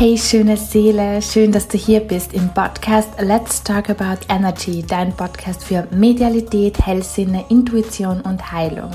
Hey, 0.00 0.16
schöne 0.16 0.56
Seele, 0.56 1.20
schön, 1.20 1.52
dass 1.52 1.68
du 1.68 1.76
hier 1.76 2.00
bist 2.00 2.32
im 2.32 2.48
Podcast 2.54 3.20
Let's 3.20 3.62
Talk 3.62 3.90
About 3.90 4.24
Energy, 4.30 4.82
dein 4.82 5.14
Podcast 5.14 5.62
für 5.62 5.86
Medialität, 5.90 6.86
Hellsinne, 6.86 7.44
Intuition 7.50 8.22
und 8.22 8.50
Heilung. 8.50 8.92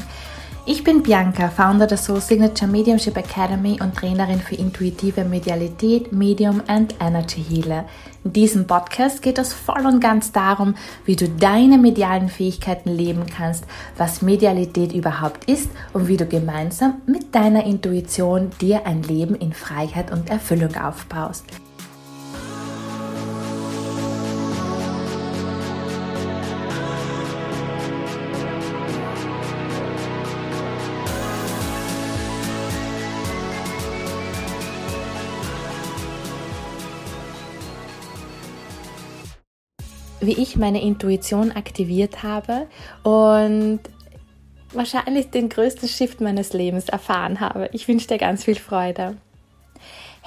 Ich 0.67 0.83
bin 0.83 1.03
Bianca, 1.03 1.49
Founder 1.49 1.85
der 1.85 1.99
Soul 1.99 2.19
Signature 2.19 2.69
Mediumship 2.69 3.15
Academy 3.15 3.77
und 3.83 3.95
Trainerin 3.95 4.39
für 4.39 4.55
intuitive 4.55 5.23
Medialität, 5.23 6.11
Medium 6.11 6.59
and 6.65 6.95
Energy 6.99 7.43
Healer. 7.43 7.85
In 8.23 8.33
diesem 8.33 8.65
Podcast 8.65 9.21
geht 9.21 9.37
es 9.37 9.53
voll 9.53 9.85
und 9.85 9.99
ganz 9.99 10.31
darum, 10.31 10.73
wie 11.05 11.15
du 11.15 11.29
deine 11.29 11.77
medialen 11.77 12.29
Fähigkeiten 12.29 12.89
leben 12.89 13.27
kannst, 13.27 13.65
was 13.95 14.23
Medialität 14.23 14.91
überhaupt 14.91 15.45
ist 15.45 15.69
und 15.93 16.07
wie 16.07 16.17
du 16.17 16.25
gemeinsam 16.25 16.95
mit 17.05 17.35
deiner 17.35 17.63
Intuition 17.63 18.49
dir 18.59 18.87
ein 18.87 19.03
Leben 19.03 19.35
in 19.35 19.53
Freiheit 19.53 20.11
und 20.11 20.31
Erfüllung 20.31 20.75
aufbaust. 20.77 21.45
Wie 40.25 40.41
ich 40.41 40.55
meine 40.55 40.81
Intuition 40.81 41.51
aktiviert 41.51 42.23
habe 42.23 42.67
und 43.03 43.79
wahrscheinlich 44.73 45.29
den 45.29 45.49
größten 45.49 45.87
Shift 45.87 46.21
meines 46.21 46.53
Lebens 46.53 46.89
erfahren 46.89 47.39
habe. 47.39 47.69
Ich 47.71 47.87
wünsche 47.87 48.07
dir 48.07 48.17
ganz 48.17 48.43
viel 48.43 48.55
Freude. 48.55 49.17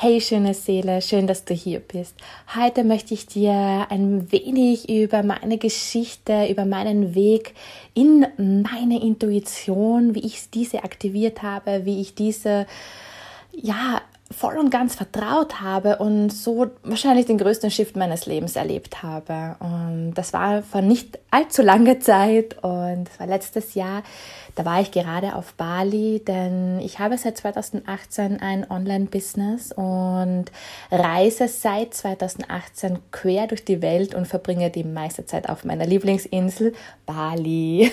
Hey 0.01 0.21
schöne 0.21 0.55
Seele, 0.55 1.03
schön, 1.03 1.27
dass 1.27 1.45
du 1.45 1.55
hier 1.55 1.81
bist. 1.81 2.15
Heute 2.55 2.85
möchte 2.85 3.15
ich 3.15 3.27
dir 3.27 3.89
ein 3.91 4.31
wenig 4.31 4.89
über 4.89 5.25
meine 5.25 5.59
Geschichte, 5.59 6.47
über 6.49 6.65
meinen 6.65 7.17
Weg 7.17 7.55
in 7.95 8.25
meine 8.37 9.03
Intuition, 9.03 10.15
wie 10.15 10.25
ich 10.25 10.51
diese 10.51 10.85
aktiviert 10.85 11.43
habe, 11.43 11.85
wie 11.85 12.01
ich 12.01 12.15
diese 12.15 12.67
ja 13.53 14.01
voll 14.31 14.59
und 14.59 14.71
ganz 14.71 14.95
vertraut 14.95 15.61
habe 15.61 15.97
und 15.99 16.31
so 16.31 16.67
wahrscheinlich 16.83 17.27
den 17.27 17.39
größten 17.39 17.71
Shift 17.71 17.97
meines 17.97 18.27
Lebens 18.27 18.57
erlebt 18.57 19.03
habe. 19.03 19.57
Und 19.61 20.13
das 20.15 20.33
war 20.35 20.63
vor 20.63 20.83
nicht 20.83 21.19
allzu 21.31 21.63
langer 21.63 21.99
Zeit 22.01 22.63
und 22.63 23.09
es 23.11 23.19
war 23.19 23.27
letztes 23.27 23.75
Jahr, 23.75 24.03
da 24.55 24.65
war 24.65 24.81
ich 24.81 24.91
gerade 24.91 25.37
auf 25.37 25.55
Bali, 25.55 26.21
denn 26.27 26.81
ich 26.81 26.99
habe 26.99 27.17
seit 27.17 27.39
2018 27.39 28.41
ein 28.41 28.69
Online-Business 28.69 29.73
und 29.73 30.47
reise 30.91 31.47
seit 31.47 31.95
2018 31.95 32.99
quer 33.13 33.47
durch 33.47 33.65
die 33.65 33.83
Welt 33.83 34.15
und 34.15 34.27
verbringe 34.27 34.71
die 34.71 34.85
meiste 34.85 35.27
Zeit 35.27 35.49
auf 35.49 35.65
meiner 35.65 35.87
Lieblingsinsel 35.87 36.75
Bali. 37.07 37.93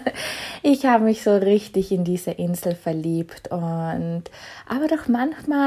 ich 0.62 0.86
habe 0.86 1.04
mich 1.04 1.22
so 1.24 1.36
richtig 1.36 1.90
in 1.90 2.04
diese 2.04 2.30
Insel 2.30 2.76
verliebt 2.76 3.48
und 3.50 4.24
aber 4.68 4.86
doch 4.88 5.08
manchmal 5.08 5.65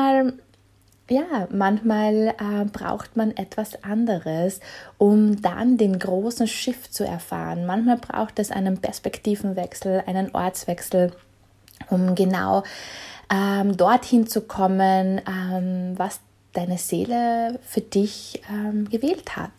ja, 1.09 1.47
manchmal 1.51 2.35
äh, 2.39 2.65
braucht 2.71 3.17
man 3.17 3.35
etwas 3.35 3.83
anderes, 3.83 4.59
um 4.97 5.41
dann 5.41 5.77
den 5.77 5.97
großen 5.97 6.47
Schiff 6.47 6.89
zu 6.89 7.03
erfahren. 7.03 7.65
Manchmal 7.65 7.97
braucht 7.97 8.39
es 8.39 8.51
einen 8.51 8.77
Perspektivenwechsel, 8.77 10.03
einen 10.05 10.33
Ortswechsel, 10.33 11.11
um 11.89 12.13
genau 12.15 12.63
ähm, 13.33 13.75
dorthin 13.75 14.27
zu 14.27 14.41
kommen, 14.41 15.21
ähm, 15.27 15.93
was 15.97 16.19
deine 16.53 16.77
Seele 16.77 17.59
für 17.63 17.81
dich 17.81 18.41
ähm, 18.51 18.89
gewählt 18.89 19.35
hat. 19.35 19.51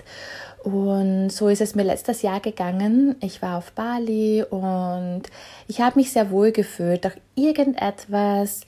Und 0.62 1.31
so 1.31 1.49
ist 1.49 1.61
es 1.62 1.75
mir 1.75 1.84
letztes 1.84 2.23
Jahr 2.23 2.41
gegangen. 2.41 3.17
Ich 3.21 3.41
war 3.41 3.59
auf 3.59 3.73
Bali 3.73 4.45
und 4.45 5.23
ich 5.69 5.81
habe 5.81 5.99
mich 5.99 6.12
sehr 6.12 6.31
wohl 6.31 6.53
gefühlt. 6.53 7.05
Doch 7.05 7.12
irgendetwas 7.34 8.62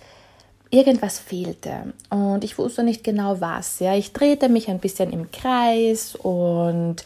irgendwas 0.72 1.18
fehlte 1.18 1.92
und 2.08 2.42
ich 2.44 2.56
wusste 2.56 2.82
nicht 2.82 3.04
genau 3.04 3.40
was. 3.40 3.78
Ja, 3.78 3.94
ich 3.94 4.12
drehte 4.14 4.48
mich 4.48 4.68
ein 4.68 4.78
bisschen 4.78 5.12
im 5.12 5.30
Kreis 5.30 6.16
und 6.16 7.04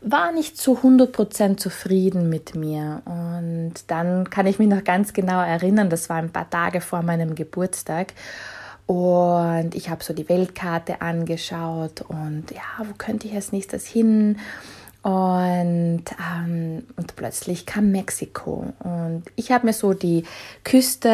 war 0.00 0.32
nicht 0.32 0.56
zu 0.56 0.78
100% 0.78 1.58
zufrieden 1.58 2.28
mit 2.28 2.54
mir. 2.54 3.02
Und 3.04 3.74
dann 3.86 4.30
kann 4.30 4.46
ich 4.46 4.58
mich 4.58 4.68
noch 4.68 4.82
ganz 4.82 5.12
genau 5.12 5.42
erinnern, 5.42 5.90
das 5.90 6.08
war 6.08 6.16
ein 6.16 6.32
paar 6.32 6.48
Tage 6.48 6.80
vor 6.80 7.02
meinem 7.02 7.34
Geburtstag. 7.34 8.14
Und 8.86 9.74
ich 9.74 9.90
habe 9.90 10.02
so 10.02 10.12
die 10.12 10.28
Weltkarte 10.28 11.02
angeschaut 11.02 12.00
und 12.00 12.50
ja, 12.50 12.62
wo 12.78 12.94
könnte 12.98 13.28
ich 13.28 13.34
als 13.34 13.52
nächstes 13.52 13.86
hin? 13.86 14.38
Und, 15.02 16.04
ähm, 16.34 16.84
und 16.96 17.16
plötzlich 17.16 17.66
kam 17.66 17.90
Mexiko. 17.90 18.66
Und 18.84 19.24
ich 19.34 19.50
habe 19.50 19.66
mir 19.66 19.72
so 19.72 19.94
die 19.94 20.24
Küste 20.62 21.08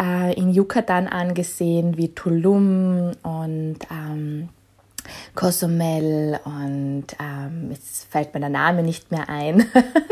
äh, 0.00 0.32
in 0.34 0.54
Yucatan 0.54 1.08
angesehen, 1.08 1.96
wie 1.96 2.14
Tulum 2.14 3.12
und 3.22 3.78
ähm, 3.90 4.48
Cozumel 5.34 6.38
und 6.44 7.06
ähm, 7.20 7.70
jetzt 7.70 8.10
fällt 8.10 8.34
mir 8.34 8.40
der 8.40 8.48
Name 8.48 8.82
nicht 8.82 9.10
mehr 9.10 9.28
ein, 9.28 9.66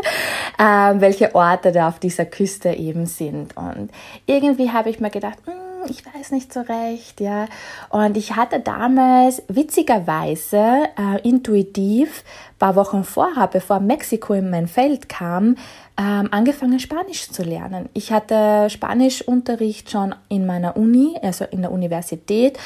ähm, 0.58 1.00
welche 1.00 1.34
Orte 1.34 1.72
da 1.72 1.88
auf 1.88 1.98
dieser 2.00 2.24
Küste 2.24 2.70
eben 2.70 3.06
sind. 3.06 3.56
Und 3.56 3.90
irgendwie 4.26 4.70
habe 4.70 4.90
ich 4.90 4.98
mir 4.98 5.10
gedacht, 5.10 5.38
mh, 5.46 5.52
hm, 5.52 5.69
ich 5.88 6.04
weiß 6.04 6.32
nicht 6.32 6.52
so 6.52 6.60
recht, 6.60 7.20
ja. 7.20 7.46
Und 7.88 8.16
ich 8.16 8.36
hatte 8.36 8.60
damals 8.60 9.42
witzigerweise 9.48 10.84
äh, 10.98 11.28
intuitiv, 11.28 12.24
paar 12.58 12.76
Wochen 12.76 13.04
vorher, 13.04 13.46
bevor 13.46 13.80
Mexiko 13.80 14.34
in 14.34 14.50
mein 14.50 14.68
Feld 14.68 15.08
kam, 15.08 15.56
ähm, 15.98 16.28
angefangen 16.30 16.78
Spanisch 16.78 17.30
zu 17.30 17.42
lernen. 17.42 17.88
Ich 17.94 18.12
hatte 18.12 18.68
Spanischunterricht 18.70 19.90
schon 19.90 20.14
in 20.28 20.46
meiner 20.46 20.76
Uni, 20.76 21.18
also 21.22 21.44
in 21.44 21.62
der 21.62 21.72
Universität 21.72 22.58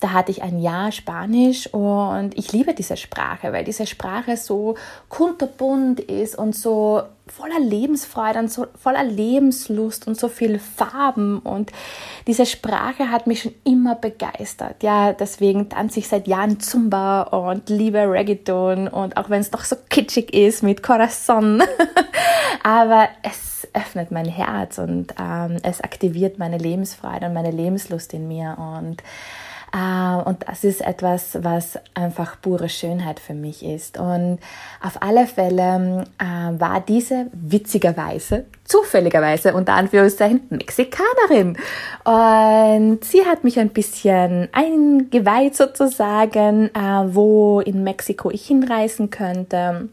da 0.00 0.12
hatte 0.12 0.30
ich 0.30 0.42
ein 0.42 0.58
Jahr 0.58 0.92
Spanisch 0.92 1.72
und 1.72 2.36
ich 2.36 2.52
liebe 2.52 2.74
diese 2.74 2.96
Sprache, 2.96 3.52
weil 3.52 3.64
diese 3.64 3.86
Sprache 3.86 4.36
so 4.36 4.76
kunterbunt 5.08 6.00
ist 6.00 6.36
und 6.36 6.54
so 6.54 7.02
voller 7.28 7.58
Lebensfreude 7.58 8.38
und 8.38 8.52
so 8.52 8.66
voller 8.80 9.02
Lebenslust 9.02 10.06
und 10.06 10.18
so 10.18 10.28
viel 10.28 10.58
Farben 10.58 11.40
und 11.40 11.72
diese 12.26 12.46
Sprache 12.46 13.10
hat 13.10 13.26
mich 13.26 13.42
schon 13.42 13.54
immer 13.64 13.96
begeistert. 13.96 14.82
Ja, 14.82 15.12
deswegen 15.12 15.68
tanze 15.68 16.00
ich 16.00 16.08
seit 16.08 16.28
Jahren 16.28 16.60
Zumba 16.60 17.22
und 17.22 17.68
liebe 17.68 17.98
Reggaeton 17.98 18.88
und 18.88 19.16
auch 19.16 19.28
wenn 19.30 19.40
es 19.40 19.50
doch 19.50 19.64
so 19.64 19.76
kitschig 19.88 20.32
ist 20.34 20.62
mit 20.62 20.82
Corazon, 20.82 21.62
aber 22.62 23.08
es 23.22 23.66
öffnet 23.72 24.10
mein 24.10 24.26
Herz 24.26 24.78
und 24.78 25.14
ähm, 25.20 25.56
es 25.62 25.80
aktiviert 25.80 26.38
meine 26.38 26.58
Lebensfreude 26.58 27.26
und 27.26 27.34
meine 27.34 27.50
Lebenslust 27.50 28.14
in 28.14 28.28
mir 28.28 28.56
und 28.58 29.02
und 29.76 30.48
das 30.48 30.64
ist 30.64 30.80
etwas, 30.80 31.36
was 31.42 31.78
einfach 31.92 32.40
pure 32.40 32.68
Schönheit 32.68 33.20
für 33.20 33.34
mich 33.34 33.62
ist. 33.62 33.98
Und 33.98 34.38
auf 34.82 35.02
alle 35.02 35.26
Fälle 35.26 36.04
äh, 36.18 36.60
war 36.60 36.80
diese 36.80 37.26
witzigerweise, 37.32 38.46
zufälligerweise 38.64 39.52
unter 39.52 39.74
Anführungszeichen 39.74 40.42
Mexikanerin. 40.48 41.58
Und 42.04 43.04
sie 43.04 43.26
hat 43.26 43.44
mich 43.44 43.58
ein 43.58 43.70
bisschen 43.70 44.48
eingeweiht 44.52 45.54
sozusagen, 45.54 46.70
äh, 46.74 47.14
wo 47.14 47.60
in 47.60 47.84
Mexiko 47.84 48.30
ich 48.30 48.46
hinreisen 48.46 49.10
könnte 49.10 49.90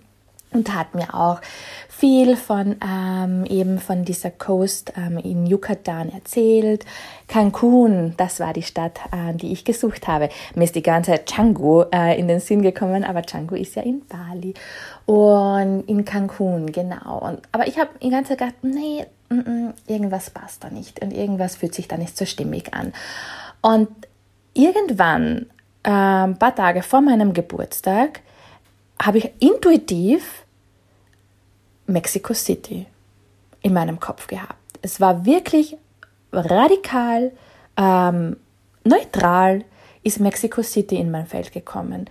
und 0.54 0.74
hat 0.74 0.96
mir 0.96 1.14
auch 1.14 1.42
viel 1.88 2.36
von 2.36 2.76
ähm, 2.86 3.46
eben 3.46 3.80
von 3.80 4.04
dieser 4.04 4.32
Coast 4.32 4.94
ähm, 4.98 5.18
in 5.18 5.46
Yucatan 5.46 6.10
erzählt. 6.10 6.86
Cancun, 7.28 8.14
das 8.18 8.40
war 8.40 8.52
die 8.52 8.64
Stadt, 8.64 9.00
äh, 9.12 9.34
die 9.34 9.54
ich 9.54 9.64
gesucht 9.64 10.08
habe. 10.08 10.30
Mir 10.56 10.66
ist 10.66 10.76
die 10.76 10.84
ganze 10.84 11.12
Zeit 11.12 11.28
Canggu 11.28 11.84
äh, 11.94 12.20
in 12.20 12.28
den 12.28 12.40
Sinn 12.40 12.62
gekommen, 12.62 13.04
aber 13.04 13.22
Canggu 13.22 13.56
ist 13.56 13.76
ja 13.76 13.84
in 13.84 14.02
Bali 14.06 14.54
und 15.06 15.84
in 15.88 16.04
Cancun, 16.04 16.72
genau. 16.72 17.20
Und, 17.20 17.42
aber 17.52 17.68
ich 17.68 17.78
habe 17.80 17.92
die 18.02 18.10
ganze 18.10 18.30
Zeit 18.30 18.40
gedacht, 18.40 18.56
nee, 18.64 19.06
mm, 19.30 19.36
mm, 19.36 19.74
irgendwas 19.88 20.30
passt 20.30 20.64
da 20.64 20.70
nicht 20.70 21.02
und 21.02 21.14
irgendwas 21.14 21.56
fühlt 21.56 21.74
sich 21.74 21.88
da 21.88 21.98
nicht 21.98 22.18
so 22.18 22.26
stimmig 22.26 22.74
an. 22.74 22.94
Und 23.62 23.90
irgendwann, 24.54 25.46
äh, 25.84 25.90
ein 25.90 26.38
paar 26.38 26.56
Tage 26.56 26.82
vor 26.82 27.02
meinem 27.02 27.34
Geburtstag, 27.34 28.22
habe 29.02 29.20
ich 29.20 29.32
intuitiv 29.40 30.43
Mexico 31.88 32.34
City 32.34 32.86
in 33.62 33.74
meinem 33.74 34.00
Kopf 34.00 34.28
gehabt. 34.28 34.56
Es 34.82 35.00
war 35.00 35.26
wirklich 35.26 35.78
radikal, 36.32 37.32
ähm, 37.78 38.38
neutral 38.84 39.64
ist 40.04 40.20
Mexico 40.20 40.62
City 40.62 40.98
in 40.98 41.12
mein 41.12 41.26
Feld 41.26 41.52
gekommen. 41.52 42.10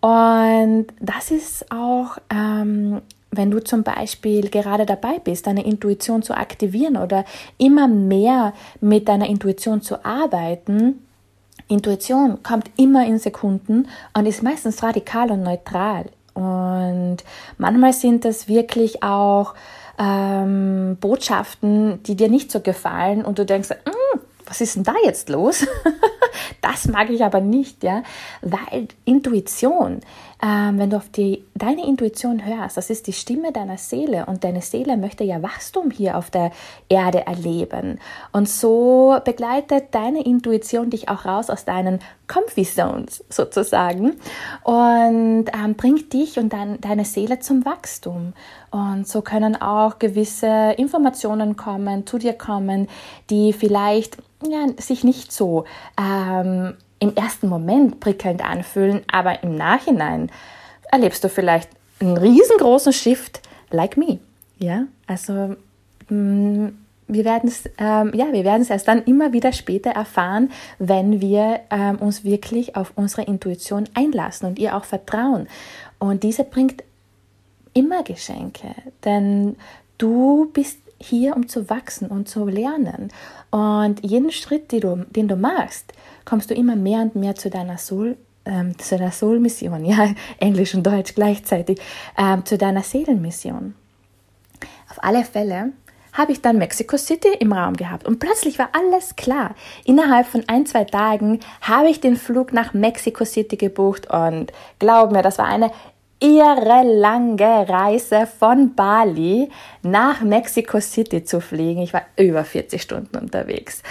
Und 0.00 0.86
das 1.00 1.30
ist 1.30 1.70
auch, 1.70 2.18
ähm, 2.28 3.02
wenn 3.30 3.50
du 3.50 3.62
zum 3.62 3.84
Beispiel 3.84 4.50
gerade 4.50 4.84
dabei 4.84 5.20
bist, 5.20 5.46
deine 5.46 5.64
Intuition 5.64 6.22
zu 6.22 6.36
aktivieren 6.36 6.96
oder 6.96 7.24
immer 7.56 7.86
mehr 7.86 8.52
mit 8.80 9.08
deiner 9.08 9.28
Intuition 9.28 9.80
zu 9.80 10.04
arbeiten, 10.04 11.06
Intuition 11.68 12.42
kommt 12.42 12.70
immer 12.76 13.06
in 13.06 13.18
Sekunden 13.18 13.88
und 14.12 14.26
ist 14.26 14.42
meistens 14.42 14.82
radikal 14.82 15.30
und 15.30 15.42
neutral. 15.42 16.06
Und 16.34 17.18
manchmal 17.58 17.92
sind 17.92 18.24
das 18.24 18.48
wirklich 18.48 19.02
auch 19.02 19.54
ähm, 19.98 20.96
Botschaften, 21.00 22.02
die 22.04 22.16
dir 22.16 22.28
nicht 22.28 22.50
so 22.50 22.60
gefallen 22.60 23.24
und 23.24 23.38
du 23.38 23.44
denkst, 23.44 23.70
mm, 23.70 24.18
was 24.46 24.60
ist 24.60 24.76
denn 24.76 24.84
da 24.84 24.94
jetzt 25.04 25.28
los? 25.28 25.66
das 26.60 26.86
mag 26.88 27.10
ich 27.10 27.24
aber 27.24 27.40
nicht, 27.40 27.82
ja, 27.82 28.02
weil 28.40 28.88
Intuition, 29.04 30.00
ähm, 30.44 30.78
wenn 30.78 30.90
du 30.90 30.96
auf 30.96 31.08
die, 31.08 31.44
deine 31.54 31.86
Intuition 31.86 32.44
hörst, 32.44 32.76
das 32.76 32.90
ist 32.90 33.06
die 33.06 33.12
Stimme 33.12 33.52
deiner 33.52 33.78
Seele 33.78 34.26
und 34.26 34.42
deine 34.42 34.60
Seele 34.60 34.96
möchte 34.96 35.22
ja 35.22 35.40
Wachstum 35.40 35.92
hier 35.92 36.18
auf 36.18 36.30
der 36.30 36.50
Erde 36.88 37.26
erleben. 37.26 38.00
Und 38.32 38.48
so 38.48 39.16
begleitet 39.24 39.86
deine 39.92 40.24
Intuition 40.24 40.90
dich 40.90 41.08
auch 41.08 41.26
raus 41.26 41.48
aus 41.48 41.64
deinen 41.64 42.00
Comfy 42.26 42.64
Zones 42.64 43.24
sozusagen 43.28 44.16
und 44.64 45.44
ähm, 45.52 45.74
bringt 45.76 46.12
dich 46.12 46.38
und 46.38 46.52
dein, 46.52 46.80
deine 46.80 47.04
Seele 47.04 47.38
zum 47.38 47.64
Wachstum. 47.64 48.32
Und 48.72 49.06
so 49.06 49.22
können 49.22 49.60
auch 49.60 50.00
gewisse 50.00 50.74
Informationen 50.76 51.56
kommen, 51.56 52.04
zu 52.06 52.18
dir 52.18 52.32
kommen, 52.32 52.88
die 53.30 53.52
vielleicht 53.52 54.16
ja, 54.48 54.66
sich 54.78 55.04
nicht 55.04 55.30
so 55.30 55.66
ähm, 55.96 56.74
im 57.02 57.16
ersten 57.16 57.48
Moment 57.48 57.98
prickelnd 57.98 58.44
anfühlen, 58.44 59.02
aber 59.10 59.42
im 59.42 59.56
Nachhinein 59.56 60.30
erlebst 60.92 61.24
du 61.24 61.28
vielleicht 61.28 61.68
einen 62.00 62.16
riesengroßen 62.16 62.92
Shift, 62.92 63.42
like 63.70 63.96
me. 63.96 64.20
Ja, 64.58 64.84
also 65.08 65.56
mm, 66.08 66.68
wir 67.08 67.24
werden 67.24 67.48
es 67.48 67.68
ähm, 67.76 68.12
ja, 68.14 68.32
wir 68.32 68.44
werden 68.44 68.62
es 68.62 68.70
erst 68.70 68.86
dann 68.86 69.02
immer 69.02 69.32
wieder 69.32 69.52
später 69.52 69.90
erfahren, 69.90 70.52
wenn 70.78 71.20
wir 71.20 71.62
ähm, 71.70 71.96
uns 71.96 72.22
wirklich 72.22 72.76
auf 72.76 72.92
unsere 72.94 73.22
Intuition 73.22 73.88
einlassen 73.94 74.46
und 74.46 74.60
ihr 74.60 74.76
auch 74.76 74.84
vertrauen. 74.84 75.48
Und 75.98 76.22
diese 76.22 76.44
bringt 76.44 76.84
immer 77.74 78.04
Geschenke, 78.04 78.76
denn 79.04 79.56
du 79.98 80.50
bist 80.52 80.78
hier, 81.02 81.36
um 81.36 81.48
zu 81.48 81.68
wachsen 81.68 82.08
und 82.08 82.28
zu 82.28 82.46
lernen. 82.46 83.08
Und 83.50 84.04
jeden 84.04 84.30
Schritt, 84.30 84.72
den 84.72 84.80
du, 84.80 84.96
den 85.10 85.28
du 85.28 85.36
machst, 85.36 85.92
kommst 86.24 86.50
du 86.50 86.54
immer 86.54 86.76
mehr 86.76 87.00
und 87.00 87.16
mehr 87.16 87.34
zu 87.34 87.50
deiner 87.50 87.78
Soul, 87.78 88.16
ähm, 88.44 88.78
zu 88.78 88.96
deiner 88.96 89.12
Soul-Mission, 89.12 89.84
ja, 89.84 90.14
Englisch 90.38 90.74
und 90.74 90.86
Deutsch 90.86 91.14
gleichzeitig, 91.14 91.80
ähm, 92.16 92.44
zu 92.44 92.58
deiner 92.58 92.82
Seelenmission. 92.82 93.74
Auf 94.90 95.02
alle 95.02 95.24
Fälle 95.24 95.72
habe 96.12 96.32
ich 96.32 96.42
dann 96.42 96.58
Mexico 96.58 96.96
City 96.96 97.28
im 97.40 97.52
Raum 97.52 97.74
gehabt 97.74 98.06
und 98.06 98.18
plötzlich 98.18 98.58
war 98.58 98.68
alles 98.72 99.16
klar. 99.16 99.54
Innerhalb 99.84 100.26
von 100.26 100.44
ein, 100.46 100.66
zwei 100.66 100.84
Tagen 100.84 101.40
habe 101.62 101.88
ich 101.88 102.00
den 102.00 102.16
Flug 102.16 102.52
nach 102.52 102.74
Mexico 102.74 103.24
City 103.24 103.56
gebucht 103.56 104.10
und 104.10 104.52
glaub 104.78 105.12
mir, 105.12 105.22
das 105.22 105.38
war 105.38 105.46
eine 105.46 105.70
irre 106.22 106.82
lange 106.84 107.68
Reise 107.68 108.26
von 108.26 108.74
Bali 108.74 109.50
nach 109.82 110.22
Mexico 110.22 110.80
City 110.80 111.24
zu 111.24 111.40
fliegen. 111.40 111.82
Ich 111.82 111.92
war 111.92 112.02
über 112.16 112.44
40 112.44 112.80
Stunden 112.80 113.16
unterwegs. 113.18 113.82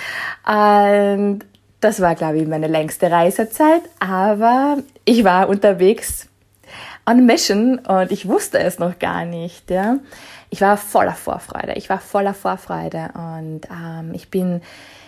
Und 0.47 1.41
das 1.81 1.99
war, 1.99 2.15
glaube 2.15 2.37
ich, 2.37 2.47
meine 2.47 2.67
längste 2.67 3.11
Reisezeit, 3.11 3.81
aber 3.99 4.77
ich 5.03 5.23
war 5.23 5.49
unterwegs 5.49 6.27
on 7.05 7.25
Mission 7.25 7.79
und 7.79 8.11
ich 8.11 8.27
wusste 8.27 8.59
es 8.59 8.79
noch 8.79 8.99
gar 8.99 9.25
nicht. 9.25 9.69
Ja. 9.69 9.97
Ich 10.53 10.59
war 10.59 10.75
voller 10.75 11.13
Vorfreude. 11.13 11.73
Ich 11.75 11.89
war 11.89 11.99
voller 11.99 12.33
Vorfreude 12.33 13.09
und 13.15 13.61
ähm, 13.71 14.11
ich 14.13 14.29
bin 14.29 14.61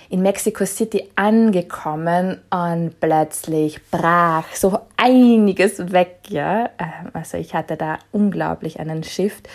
in 0.09 0.21
Mexico 0.21 0.65
City 0.65 1.09
angekommen 1.15 2.39
und 2.49 2.99
plötzlich 3.01 3.79
brach 3.91 4.45
so 4.53 4.79
einiges 4.95 5.91
weg, 5.91 6.19
ja. 6.29 6.69
Ähm, 6.79 7.11
also 7.11 7.37
ich 7.37 7.53
hatte 7.53 7.75
da 7.75 7.99
unglaublich 8.13 8.79
einen 8.79 9.03
Shift 9.03 9.49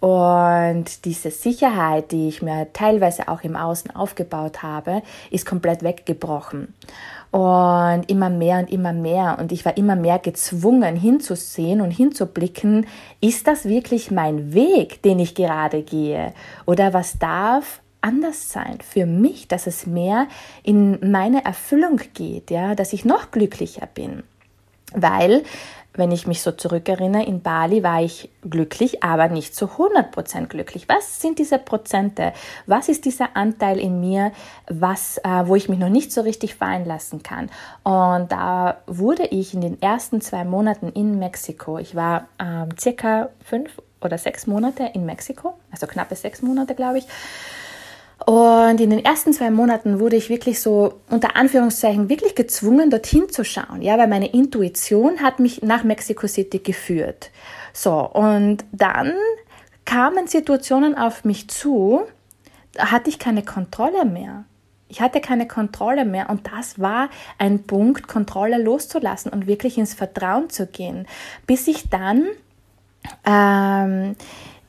und 0.00 1.06
diese 1.06 1.30
Sicherheit, 1.30 2.12
die 2.12 2.28
ich 2.28 2.42
mir 2.42 2.72
teilweise 2.74 3.28
auch 3.28 3.42
im 3.42 3.56
Außen 3.56 3.90
aufgebaut 3.90 4.62
habe, 4.62 5.02
ist 5.30 5.46
komplett 5.46 5.82
weggebrochen. 5.82 6.74
Und 7.34 8.04
immer 8.06 8.30
mehr 8.30 8.60
und 8.60 8.70
immer 8.70 8.92
mehr. 8.92 9.38
Und 9.40 9.50
ich 9.50 9.64
war 9.64 9.76
immer 9.76 9.96
mehr 9.96 10.20
gezwungen 10.20 10.94
hinzusehen 10.94 11.80
und 11.80 11.90
hinzublicken, 11.90 12.86
ist 13.20 13.48
das 13.48 13.64
wirklich 13.64 14.12
mein 14.12 14.54
Weg, 14.54 15.02
den 15.02 15.18
ich 15.18 15.34
gerade 15.34 15.82
gehe? 15.82 16.32
Oder 16.64 16.92
was 16.92 17.18
darf 17.18 17.80
anders 18.02 18.52
sein 18.52 18.78
für 18.88 19.04
mich, 19.04 19.48
dass 19.48 19.66
es 19.66 19.84
mehr 19.84 20.28
in 20.62 21.10
meine 21.10 21.44
Erfüllung 21.44 22.00
geht, 22.12 22.52
ja, 22.52 22.76
dass 22.76 22.92
ich 22.92 23.04
noch 23.04 23.32
glücklicher 23.32 23.88
bin. 23.92 24.22
Weil, 24.92 25.42
wenn 25.94 26.10
ich 26.12 26.26
mich 26.26 26.42
so 26.42 26.52
zurückerinnere, 26.52 27.24
in 27.24 27.42
Bali 27.42 27.82
war 27.82 28.02
ich 28.02 28.30
glücklich, 28.42 29.02
aber 29.02 29.28
nicht 29.28 29.54
zu 29.54 29.66
100% 29.66 30.46
glücklich. 30.46 30.88
Was 30.88 31.20
sind 31.20 31.38
diese 31.38 31.58
Prozente? 31.58 32.32
Was 32.66 32.88
ist 32.88 33.04
dieser 33.04 33.36
Anteil 33.36 33.78
in 33.78 34.00
mir, 34.00 34.32
was, 34.68 35.18
äh, 35.18 35.46
wo 35.46 35.54
ich 35.54 35.68
mich 35.68 35.78
noch 35.78 35.88
nicht 35.88 36.12
so 36.12 36.22
richtig 36.22 36.56
fallen 36.56 36.84
lassen 36.84 37.22
kann? 37.22 37.50
Und 37.84 38.32
da 38.32 38.78
wurde 38.86 39.26
ich 39.26 39.54
in 39.54 39.60
den 39.60 39.80
ersten 39.80 40.20
zwei 40.20 40.44
Monaten 40.44 40.88
in 40.88 41.18
Mexiko, 41.18 41.78
ich 41.78 41.94
war 41.94 42.26
ähm, 42.40 42.70
circa 42.78 43.30
fünf 43.44 43.80
oder 44.00 44.18
sechs 44.18 44.46
Monate 44.46 44.90
in 44.94 45.06
Mexiko, 45.06 45.54
also 45.70 45.86
knappe 45.86 46.14
sechs 46.14 46.42
Monate, 46.42 46.74
glaube 46.74 46.98
ich, 46.98 47.06
und 48.26 48.80
in 48.80 48.90
den 48.90 49.04
ersten 49.04 49.32
zwei 49.32 49.50
Monaten 49.50 50.00
wurde 50.00 50.16
ich 50.16 50.30
wirklich 50.30 50.60
so 50.60 50.94
unter 51.10 51.36
Anführungszeichen 51.36 52.08
wirklich 52.08 52.34
gezwungen, 52.34 52.90
dorthin 52.90 53.28
zu 53.28 53.44
schauen. 53.44 53.82
Ja, 53.82 53.98
weil 53.98 54.08
meine 54.08 54.32
Intuition 54.32 55.20
hat 55.20 55.40
mich 55.40 55.62
nach 55.62 55.84
Mexico 55.84 56.26
City 56.26 56.58
geführt. 56.58 57.30
So, 57.74 57.92
und 57.92 58.64
dann 58.72 59.12
kamen 59.84 60.26
Situationen 60.26 60.96
auf 60.96 61.24
mich 61.24 61.48
zu, 61.48 62.02
da 62.72 62.90
hatte 62.90 63.10
ich 63.10 63.18
keine 63.18 63.42
Kontrolle 63.42 64.06
mehr. 64.06 64.44
Ich 64.88 65.00
hatte 65.00 65.20
keine 65.20 65.46
Kontrolle 65.46 66.04
mehr 66.04 66.30
und 66.30 66.46
das 66.46 66.78
war 66.78 67.10
ein 67.38 67.64
Punkt, 67.64 68.06
Kontrolle 68.06 68.62
loszulassen 68.62 69.32
und 69.32 69.46
wirklich 69.46 69.76
ins 69.76 69.92
Vertrauen 69.92 70.48
zu 70.50 70.66
gehen, 70.66 71.06
bis 71.46 71.66
ich 71.66 71.90
dann 71.90 72.26
ähm, 73.26 74.16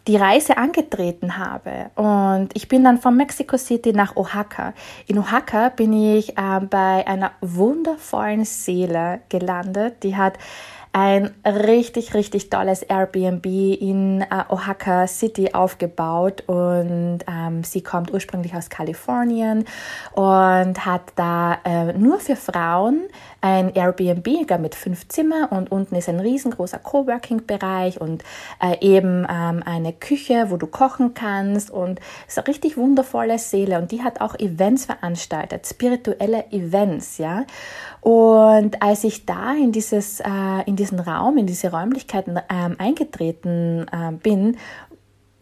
die 0.08 0.18
Reise 0.18 0.58
angetreten 0.58 1.38
habe. 1.38 1.90
Und 1.96 2.50
ich 2.54 2.68
bin 2.68 2.84
dann 2.84 3.00
von 3.00 3.18
Mexico 3.18 3.58
City 3.58 3.92
nach 3.92 4.16
Oaxaca. 4.16 4.74
In 5.08 5.18
Oaxaca 5.18 5.70
bin 5.70 5.94
ich 5.94 6.38
äh, 6.38 6.60
bei 6.70 7.08
einer 7.08 7.32
wundervollen 7.42 8.46
Seele 8.46 9.22
gelandet. 9.30 10.04
Die 10.04 10.16
hat 10.16 10.38
ein 10.96 11.32
richtig, 11.46 12.14
richtig 12.14 12.50
tolles 12.50 12.82
Airbnb 12.82 13.46
in 13.46 14.22
äh, 14.22 14.26
Oaxaca 14.48 15.08
City 15.08 15.54
aufgebaut 15.54 16.46
und 16.48 17.20
ähm, 17.28 17.66
sie 17.66 17.82
kommt 17.82 18.14
ursprünglich 18.14 18.56
aus 18.56 18.70
Kalifornien 18.70 19.66
und 20.14 20.86
hat 20.86 21.02
da 21.18 21.58
äh, 21.66 21.92
nur 21.92 22.22
für 22.22 22.38
Frauen 22.38 23.02
ein 23.42 23.76
Airbnb 23.76 24.26
mit 24.58 24.74
fünf 24.74 25.10
Zimmer 25.10 25.52
und 25.52 25.70
unten 25.70 25.96
ist 25.96 26.08
ein 26.08 26.22
riesengroßer 26.22 26.80
Coworking-Bereich 26.80 28.00
und 28.00 28.24
äh, 28.62 28.78
eben 28.80 29.28
ähm, 29.30 29.64
eine 29.66 29.92
Küche, 29.92 30.46
wo 30.48 30.56
du 30.56 30.66
kochen 30.66 31.14
kannst 31.14 31.72
und 31.72 32.00
ist 32.26 32.38
eine 32.38 32.48
richtig 32.48 32.78
wundervolle 32.78 33.38
Seele 33.38 33.80
und 33.80 33.92
die 33.92 34.02
hat 34.02 34.22
auch 34.22 34.40
Events 34.40 34.86
veranstaltet, 34.86 35.68
spirituelle 35.68 36.46
Events, 36.52 37.18
ja. 37.18 37.46
Und 38.06 38.84
als 38.84 39.04
ich 39.04 39.26
da 39.26 39.54
in 39.54 39.72
dieses, 39.72 40.20
äh, 40.20 40.28
in 40.68 40.76
diesen 40.86 41.00
Raum, 41.00 41.38
in 41.38 41.48
diese 41.48 41.72
Räumlichkeiten 41.72 42.40
ähm, 42.50 42.76
eingetreten 42.78 43.88
äh, 43.92 44.12
bin, 44.12 44.58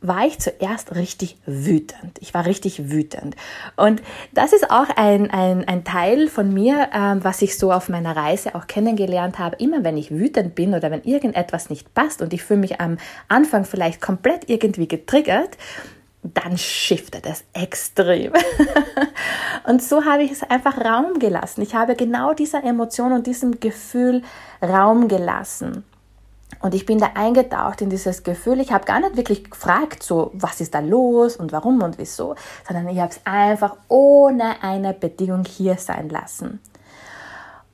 war 0.04 0.26
ich 0.26 0.38
zuerst 0.40 0.96
richtig 0.96 1.38
wütend. 1.46 2.18
Ich 2.20 2.34
war 2.34 2.46
richtig 2.46 2.92
wütend. 2.92 3.36
Und 3.78 4.02
das 4.34 4.52
ist 4.52 4.70
auch 4.70 4.90
ein, 4.98 5.32
ein, 5.32 5.66
ein 5.66 5.86
Teil 5.86 6.28
von 6.28 6.54
mir, 6.54 6.90
ähm, 6.94 7.24
was 7.24 7.42
ich 7.42 7.58
so 7.58 7.72
auf 7.72 7.88
meiner 7.88 8.16
Reise 8.16 8.54
auch 8.56 8.68
kennengelernt 8.68 9.40
habe. 9.40 9.56
Immer 9.58 9.84
wenn 9.84 9.96
ich 9.96 10.12
wütend 10.12 10.56
bin 10.56 10.74
oder 10.74 10.92
wenn 10.92 11.04
irgendetwas 11.04 11.70
nicht 11.70 11.94
passt 11.94 12.22
und 12.22 12.34
ich 12.34 12.44
fühle 12.44 12.60
mich 12.60 12.82
am 12.82 12.98
Anfang 13.30 13.64
vielleicht 13.64 14.02
komplett 14.02 14.50
irgendwie 14.50 14.90
getriggert, 14.90 15.58
dann 16.24 16.58
shiftet 16.58 17.26
es 17.26 17.44
extrem. 17.54 18.32
und 19.68 19.84
so 19.84 20.06
habe 20.06 20.24
ich 20.24 20.32
es 20.32 20.44
einfach 20.44 20.78
Raum 20.78 21.20
gelassen. 21.20 21.62
Ich 21.62 21.76
habe 21.76 21.96
genau 21.96 22.34
dieser 22.34 22.64
Emotion 22.64 23.12
und 23.12 23.28
diesem 23.28 23.60
Gefühl 23.60 24.24
Raum 24.62 25.08
gelassen. 25.08 25.84
Und 26.62 26.74
ich 26.74 26.86
bin 26.86 26.98
da 26.98 27.12
eingetaucht 27.16 27.82
in 27.82 27.90
dieses 27.90 28.24
Gefühl. 28.24 28.62
Ich 28.62 28.72
habe 28.72 28.86
gar 28.86 29.02
nicht 29.02 29.18
wirklich 29.18 29.50
gefragt, 29.50 30.02
so, 30.02 30.32
was 30.34 30.62
ist 30.62 30.74
da 30.74 30.80
los 30.80 31.36
und 31.36 31.52
warum 31.52 31.82
und 31.82 31.98
wieso, 31.98 32.36
sondern 32.66 32.88
ich 32.88 33.00
habe 33.00 33.12
es 33.12 33.20
einfach 33.26 33.76
ohne 33.90 34.64
eine 34.64 34.94
Bedingung 34.94 35.44
hier 35.44 35.76
sein 35.78 36.08
lassen. 36.08 36.62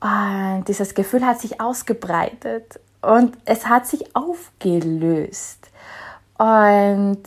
Und 0.00 0.64
dieses 0.66 0.94
Gefühl 0.94 1.24
hat 1.24 1.40
sich 1.40 1.60
ausgebreitet 1.60 2.80
und 3.00 3.36
es 3.44 3.66
hat 3.66 3.86
sich 3.86 4.16
aufgelöst. 4.16 5.70
Und 6.38 7.20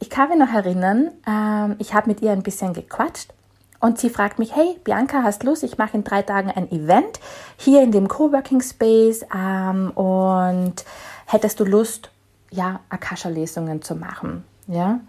ich 0.00 0.10
kann 0.10 0.28
mich 0.28 0.38
noch 0.38 0.52
erinnern, 0.52 1.10
ähm, 1.26 1.76
ich 1.78 1.94
habe 1.94 2.08
mit 2.08 2.22
ihr 2.22 2.32
ein 2.32 2.42
bisschen 2.42 2.72
gequatscht 2.72 3.32
Und 3.80 3.98
sie 3.98 4.10
fragt 4.10 4.38
mich, 4.38 4.54
hey 4.54 4.78
Bianca, 4.82 5.22
hast 5.22 5.44
Lust? 5.44 5.62
Ich 5.62 5.78
mache 5.78 5.96
in 5.96 6.04
drei 6.04 6.22
Tagen 6.22 6.50
ein 6.50 6.70
Event 6.72 7.20
hier 7.56 7.82
in 7.82 7.92
dem 7.92 8.08
Coworking 8.08 8.60
Space 8.60 9.24
ähm, 9.34 9.90
und 9.90 10.84
hättest 11.26 11.60
du 11.60 11.64
Lust, 11.64 12.10
ja, 12.50 12.80
Akasha-Lesungen 12.88 13.82
zu 13.82 13.94
machen? 13.94 14.44
Ja. 14.66 15.00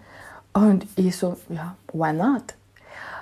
Und 0.54 0.86
ich 0.96 1.18
so, 1.18 1.38
ja, 1.50 1.76
why 1.94 2.14
not? 2.14 2.56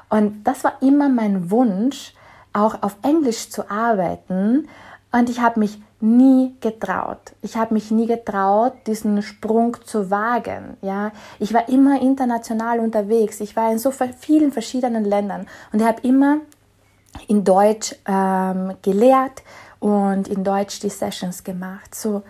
Und 0.09 0.43
das 0.43 0.63
war 0.63 0.81
immer 0.81 1.09
mein 1.09 1.51
Wunsch, 1.51 2.13
auch 2.53 2.81
auf 2.81 2.95
Englisch 3.01 3.50
zu 3.50 3.69
arbeiten. 3.69 4.67
Und 5.12 5.29
ich 5.29 5.41
habe 5.41 5.59
mich 5.59 5.79
nie 6.00 6.56
getraut. 6.62 7.34
Ich 7.42 7.58
habe 7.58 7.74
mich 7.74 7.89
nie 7.89 8.06
getraut, 8.06 8.74
diesen 8.86 9.22
Sprung 9.22 9.77
zu 9.84 10.12
wagen. 10.12 10.77
Ja, 10.82 11.12
ich 11.39 11.54
war 11.54 11.68
immer 11.70 12.01
international 12.01 12.80
unterwegs. 12.80 13.39
Ich 13.39 13.56
war 13.56 13.72
in 13.72 13.80
so 13.80 13.92
vielen 13.92 14.51
verschiedenen 14.51 15.06
Ländern 15.06 15.48
und 15.72 15.82
ich 15.82 15.88
habe 15.88 16.01
immer 16.01 16.38
in 17.27 17.44
Deutsch 17.44 17.96
ähm, 18.06 18.75
gelehrt 18.82 19.42
und 19.80 20.27
in 20.27 20.44
Deutsch 20.44 20.80
die 20.80 20.89
Sessions 20.89 21.44
gemacht. 21.44 21.96
So, 21.96 22.24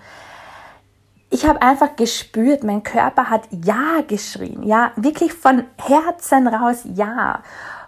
ich 1.29 1.45
habe 1.45 1.61
einfach 1.61 1.95
gespürt, 1.97 2.63
mein 2.63 2.83
Körper 2.83 3.29
hat 3.29 3.43
Ja 3.51 4.01
geschrien, 4.07 4.63
ja, 4.63 4.91
wirklich 4.95 5.33
von 5.33 5.65
Herzen 5.77 6.47
raus 6.47 6.83
Ja. 6.85 7.43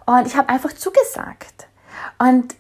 Und 0.06 0.26
ich 0.26 0.36
habe 0.36 0.50
einfach 0.50 0.74
zugesagt. 0.74 1.68
Und 2.18 2.56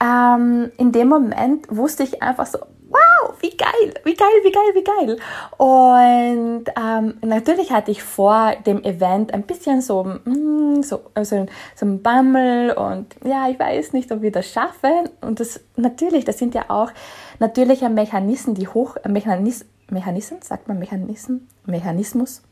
ähm, 0.00 0.70
in 0.76 0.92
dem 0.92 1.08
Moment 1.08 1.66
wusste 1.68 2.04
ich 2.04 2.22
einfach 2.22 2.46
so, 2.46 2.58
wow, 2.88 3.34
wie 3.40 3.56
geil, 3.56 3.94
wie 4.04 4.14
geil, 4.14 4.28
wie 4.42 4.52
geil, 4.52 4.74
wie 4.74 4.84
geil. 4.84 5.18
Und 5.56 6.64
ähm, 6.80 7.14
natürlich 7.22 7.72
hatte 7.72 7.90
ich 7.90 8.02
vor 8.02 8.52
dem 8.66 8.82
Event 8.84 9.34
ein 9.34 9.42
bisschen 9.42 9.80
so, 9.80 10.04
mm, 10.04 10.82
so, 10.82 11.00
also, 11.14 11.46
so 11.74 11.86
ein 11.86 12.02
Bammel 12.02 12.72
und 12.72 13.16
ja, 13.24 13.48
ich 13.48 13.58
weiß 13.58 13.92
nicht, 13.92 14.10
ob 14.12 14.22
wir 14.22 14.32
das 14.32 14.50
schaffen. 14.50 15.08
Und 15.20 15.40
das 15.40 15.60
natürlich, 15.76 16.24
das 16.24 16.38
sind 16.38 16.54
ja 16.54 16.66
auch 16.68 16.90
natürliche 17.38 17.88
Mechanismen, 17.88 18.54
die 18.54 18.68
hoch, 18.68 18.96
Mechanis, 19.06 19.66
Mechanismen, 19.90 20.42
sagt 20.42 20.68
man 20.68 20.78
Mechanismen, 20.78 21.48
Mechanismus, 21.66 22.42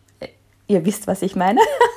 ihr 0.67 0.85
wisst, 0.85 1.07
was 1.07 1.23
ich 1.23 1.37
meine. 1.37 1.61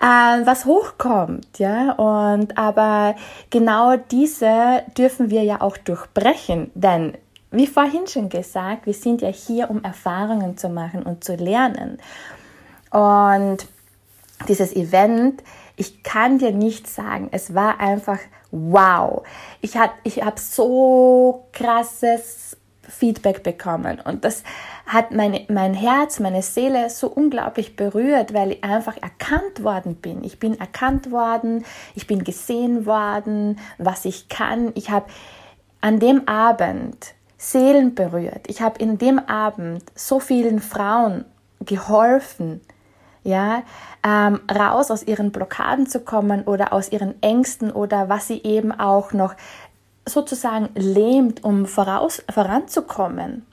äh, 0.00 0.46
was 0.46 0.64
hochkommt, 0.64 1.58
ja. 1.58 1.92
Und 1.92 2.56
aber 2.58 3.14
genau 3.50 3.96
diese 3.96 4.82
dürfen 4.96 5.30
wir 5.30 5.42
ja 5.42 5.60
auch 5.60 5.76
durchbrechen, 5.76 6.70
denn 6.74 7.16
wie 7.50 7.66
vorhin 7.66 8.06
schon 8.08 8.28
gesagt, 8.28 8.86
wir 8.86 8.94
sind 8.94 9.22
ja 9.22 9.28
hier, 9.28 9.70
um 9.70 9.84
Erfahrungen 9.84 10.56
zu 10.56 10.68
machen 10.68 11.04
und 11.04 11.22
zu 11.22 11.36
lernen. 11.36 11.98
Und 12.90 13.58
dieses 14.48 14.74
Event, 14.74 15.42
ich 15.76 16.02
kann 16.02 16.38
dir 16.38 16.50
nicht 16.50 16.88
sagen, 16.88 17.28
es 17.30 17.54
war 17.54 17.78
einfach 17.80 18.18
wow. 18.50 19.22
Ich, 19.60 19.74
ich 20.02 20.22
habe 20.22 20.40
so 20.40 21.46
krasses 21.52 22.56
Feedback 22.88 23.42
bekommen. 23.42 24.00
Und 24.04 24.24
das 24.24 24.42
hat 24.86 25.10
meine, 25.10 25.44
mein 25.48 25.74
Herz, 25.74 26.20
meine 26.20 26.42
Seele 26.42 26.90
so 26.90 27.08
unglaublich 27.08 27.76
berührt, 27.76 28.34
weil 28.34 28.52
ich 28.52 28.64
einfach 28.64 28.96
erkannt 28.96 29.62
worden 29.62 29.96
bin. 29.96 30.24
Ich 30.24 30.38
bin 30.38 30.58
erkannt 30.58 31.10
worden, 31.10 31.64
ich 31.94 32.06
bin 32.06 32.24
gesehen 32.24 32.86
worden, 32.86 33.58
was 33.78 34.04
ich 34.04 34.28
kann. 34.28 34.72
Ich 34.74 34.90
habe 34.90 35.06
an 35.80 36.00
dem 36.00 36.28
Abend 36.28 37.14
Seelen 37.36 37.94
berührt. 37.94 38.46
Ich 38.46 38.62
habe 38.62 38.78
in 38.78 38.96
dem 38.96 39.18
Abend 39.18 39.82
so 39.94 40.18
vielen 40.18 40.60
Frauen 40.60 41.26
geholfen, 41.60 42.62
ja, 43.22 43.62
ähm, 44.02 44.40
raus 44.50 44.90
aus 44.90 45.02
ihren 45.02 45.30
Blockaden 45.30 45.86
zu 45.86 46.00
kommen 46.00 46.44
oder 46.44 46.72
aus 46.72 46.90
ihren 46.90 47.20
Ängsten 47.22 47.70
oder 47.70 48.08
was 48.08 48.28
sie 48.28 48.42
eben 48.42 48.72
auch 48.72 49.12
noch 49.12 49.34
sozusagen 50.06 50.68
lähmt, 50.74 51.44
um 51.44 51.66
voraus, 51.66 52.22
voranzukommen. 52.30 53.46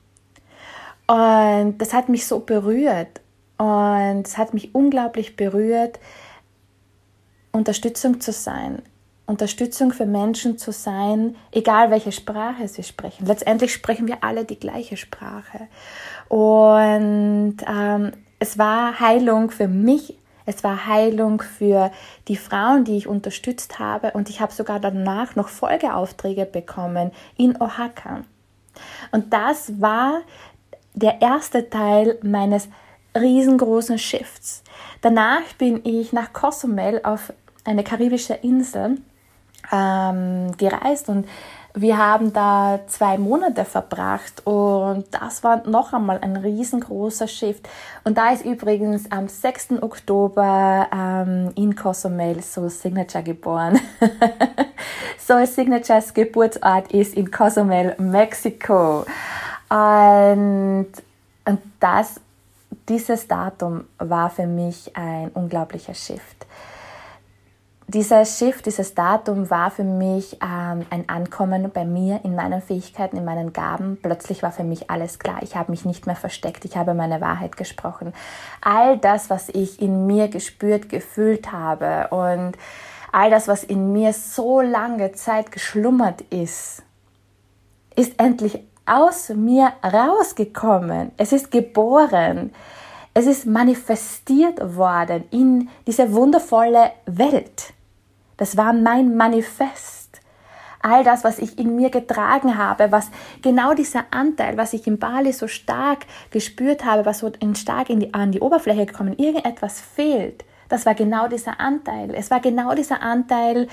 Und 1.07 1.77
das 1.79 1.93
hat 1.93 2.09
mich 2.09 2.25
so 2.25 2.39
berührt. 2.39 3.21
Und 3.57 4.23
es 4.25 4.37
hat 4.37 4.53
mich 4.53 4.73
unglaublich 4.73 5.35
berührt, 5.35 5.99
Unterstützung 7.51 8.21
zu 8.21 8.31
sein. 8.31 8.81
Unterstützung 9.27 9.91
für 9.91 10.05
Menschen 10.05 10.57
zu 10.57 10.71
sein, 10.71 11.35
egal 11.51 11.89
welche 11.89 12.11
Sprache 12.11 12.67
sie 12.67 12.83
sprechen. 12.83 13.25
Letztendlich 13.25 13.71
sprechen 13.71 14.07
wir 14.07 14.23
alle 14.23 14.45
die 14.45 14.59
gleiche 14.59 14.97
Sprache. 14.97 15.67
Und 16.27 17.57
ähm, 17.67 18.11
es 18.39 18.57
war 18.57 18.99
Heilung 18.99 19.51
für 19.51 19.67
mich 19.67 20.17
es 20.51 20.63
war 20.63 20.85
Heilung 20.85 21.41
für 21.41 21.91
die 22.27 22.35
Frauen, 22.35 22.83
die 22.83 22.97
ich 22.97 23.07
unterstützt 23.07 23.79
habe 23.79 24.11
und 24.11 24.29
ich 24.29 24.41
habe 24.41 24.53
sogar 24.53 24.79
danach 24.79 25.35
noch 25.35 25.47
Folgeaufträge 25.47 26.45
bekommen 26.45 27.11
in 27.37 27.59
Oaxaca. 27.59 28.23
Und 29.11 29.33
das 29.33 29.81
war 29.81 30.21
der 30.93 31.21
erste 31.21 31.69
Teil 31.69 32.19
meines 32.21 32.67
riesengroßen 33.15 33.97
Shifts. 33.97 34.63
Danach 35.01 35.41
bin 35.57 35.81
ich 35.85 36.11
nach 36.11 36.33
Cozumel 36.33 37.01
auf 37.03 37.33
eine 37.63 37.83
karibische 37.83 38.33
Insel 38.33 38.97
ähm, 39.71 40.55
gereist 40.57 41.07
und 41.09 41.27
wir 41.73 41.97
haben 41.97 42.33
da 42.33 42.79
zwei 42.87 43.17
Monate 43.17 43.63
verbracht 43.65 44.45
und 44.45 45.05
das 45.11 45.43
war 45.43 45.67
noch 45.67 45.93
einmal 45.93 46.19
ein 46.21 46.35
riesengroßer 46.35 47.27
Shift. 47.27 47.67
Und 48.03 48.17
da 48.17 48.31
ist 48.31 48.43
übrigens 48.43 49.09
am 49.11 49.27
6. 49.27 49.81
Oktober 49.81 50.87
ähm, 50.93 51.51
in 51.55 51.75
Cozumel 51.75 52.41
Soul 52.41 52.69
Signature 52.69 53.23
geboren. 53.23 53.79
Soul 55.17 55.47
Signatures 55.47 56.13
Geburtsort 56.13 56.91
ist 56.91 57.15
in 57.15 57.31
Cozumel, 57.31 57.95
Mexiko. 57.97 59.05
Und, 59.69 60.87
und 61.45 61.61
das, 61.79 62.19
dieses 62.89 63.27
Datum 63.27 63.85
war 63.97 64.29
für 64.29 64.47
mich 64.47 64.95
ein 64.97 65.29
unglaublicher 65.29 65.93
Shift 65.93 66.45
dieser 67.91 68.25
Shift, 68.25 68.65
dieses 68.65 68.95
Datum 68.95 69.49
war 69.49 69.69
für 69.69 69.83
mich 69.83 70.37
ähm, 70.41 70.85
ein 70.89 71.07
Ankommen 71.07 71.69
bei 71.71 71.85
mir 71.85 72.21
in 72.23 72.35
meinen 72.35 72.61
Fähigkeiten, 72.61 73.17
in 73.17 73.25
meinen 73.25 73.53
Gaben. 73.53 73.97
Plötzlich 74.01 74.41
war 74.41 74.51
für 74.51 74.63
mich 74.63 74.89
alles 74.89 75.19
klar. 75.19 75.39
Ich 75.41 75.55
habe 75.55 75.71
mich 75.71 75.85
nicht 75.85 76.07
mehr 76.07 76.15
versteckt. 76.15 76.65
Ich 76.65 76.77
habe 76.77 76.93
meine 76.93 77.21
Wahrheit 77.21 77.57
gesprochen. 77.57 78.13
All 78.61 78.97
das, 78.97 79.29
was 79.29 79.49
ich 79.49 79.81
in 79.81 80.07
mir 80.07 80.29
gespürt, 80.29 80.89
gefühlt 80.89 81.51
habe 81.51 82.07
und 82.15 82.53
all 83.11 83.29
das, 83.29 83.47
was 83.47 83.63
in 83.63 83.91
mir 83.91 84.13
so 84.13 84.61
lange 84.61 85.11
Zeit 85.11 85.51
geschlummert 85.51 86.21
ist, 86.29 86.83
ist 87.95 88.13
endlich 88.17 88.59
aus 88.85 89.29
mir 89.29 89.73
rausgekommen. 89.83 91.11
Es 91.17 91.33
ist 91.33 91.51
geboren. 91.51 92.53
Es 93.13 93.25
ist 93.25 93.45
manifestiert 93.45 94.77
worden 94.77 95.25
in 95.31 95.69
diese 95.85 96.13
wundervolle 96.13 96.91
Welt. 97.05 97.73
Das 98.37 98.57
war 98.57 98.73
mein 98.73 99.15
Manifest. 99.15 100.19
All 100.83 101.03
das, 101.03 101.23
was 101.23 101.37
ich 101.37 101.59
in 101.59 101.75
mir 101.75 101.91
getragen 101.91 102.57
habe, 102.57 102.91
was 102.91 103.11
genau 103.43 103.75
dieser 103.75 104.05
Anteil, 104.09 104.57
was 104.57 104.73
ich 104.73 104.87
in 104.87 104.97
Bali 104.97 105.31
so 105.31 105.47
stark 105.47 106.07
gespürt 106.31 106.85
habe, 106.85 107.05
was 107.05 107.19
so 107.19 107.31
stark 107.53 107.87
die, 107.87 108.13
an 108.13 108.31
die 108.31 108.39
Oberfläche 108.39 108.87
gekommen, 108.87 109.15
irgendetwas 109.17 109.79
fehlt. 109.79 110.43
Das 110.69 110.85
war 110.85 110.95
genau 110.95 111.27
dieser 111.27 111.59
Anteil. 111.59 112.15
Es 112.15 112.31
war 112.31 112.39
genau 112.39 112.73
dieser 112.73 113.03
Anteil, 113.03 113.67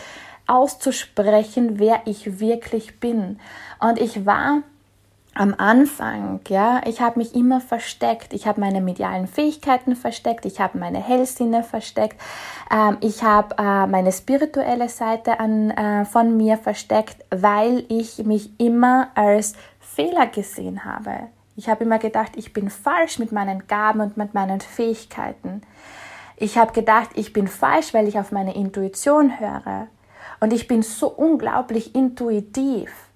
auszusprechen, 0.49 1.79
wer 1.79 2.03
ich 2.07 2.41
wirklich 2.41 2.99
bin. 2.99 3.38
Und 3.79 4.00
ich 4.00 4.27
war 4.27 4.62
am 5.38 5.54
Anfang, 5.57 6.40
ja, 6.49 6.80
ich 6.85 7.00
habe 7.00 7.21
mich 7.21 7.35
immer 7.37 7.61
versteckt. 7.61 8.35
Ich 8.35 8.49
habe 8.49 8.61
meine 8.61 8.80
medialen 8.80 9.28
Fähigkeiten 9.28 9.95
versteckt, 9.95 10.45
ich 10.45 10.61
habe 10.61 10.78
meine 10.78 10.99
Hellsinne 10.99 11.62
versteckt, 11.62 12.21
ähm, 12.73 12.97
ich 13.00 13.23
habe 13.23 13.54
äh, 13.57 13.87
meine 13.87 14.11
spirituelle 14.11 14.88
Seite 14.88 15.38
an, 15.38 15.71
äh, 15.71 16.04
von 16.04 16.37
mir 16.37 16.59
versteckt, 16.59 17.25
weil 17.30 17.85
ich 17.88 18.18
mich 18.25 18.50
immer 18.59 19.11
als 19.14 19.54
Fehler 19.80 20.26
gesehen 20.26 20.85
habe. 20.85 21.28
Ich 21.54 21.68
habe 21.68 21.85
immer 21.85 21.99
gedacht, 21.99 22.33
ich 22.35 22.52
bin 22.52 22.68
falsch 22.68 23.21
mit 23.21 23.30
meinen 23.30 23.68
Gaben 23.68 24.00
und 24.00 24.16
mit 24.16 24.35
meinen 24.35 24.61
Fähigkeiten. 24.61 25.62
Ich 26.37 26.59
habe 26.59 26.73
gedacht, 26.73 27.11
ich 27.14 27.33
bin 27.33 27.47
falsch, 27.47 27.95
weil 27.95 28.09
ich 28.09 28.18
auf 28.18 28.33
meine 28.33 28.57
Intuition 28.57 29.38
höre. 29.38 29.87
Und 30.40 30.52
ich 30.52 30.66
bin 30.66 30.83
so 30.83 31.09
unglaublich 31.09 31.95
intuitiv. 31.95 33.08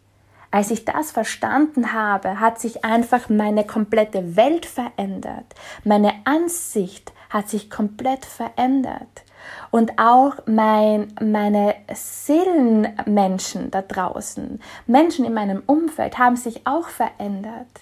Als 0.53 0.71
ich 0.71 0.85
das 0.85 1.11
verstanden 1.11 1.95
habe, 1.95 2.39
hat 2.39 2.61
sich 2.61 2.85
einfach 2.85 3.31
meine 3.31 3.65
komplette 3.65 4.37
Welt 4.37 4.67
verändert. 4.67 5.47
Meine 5.83 6.13
Ansicht 6.25 7.11
hat 7.31 7.49
sich 7.49 7.71
komplett 7.71 8.27
verändert. 8.27 9.25
Und 9.71 9.99
auch 9.99 10.35
mein, 10.45 11.15
meine 11.21 11.75
Seelenmenschen 11.93 13.71
da 13.71 13.81
draußen, 13.81 14.61
Menschen 14.87 15.25
in 15.25 15.33
meinem 15.33 15.63
Umfeld 15.65 16.19
haben 16.19 16.37
sich 16.37 16.67
auch 16.67 16.89
verändert, 16.89 17.81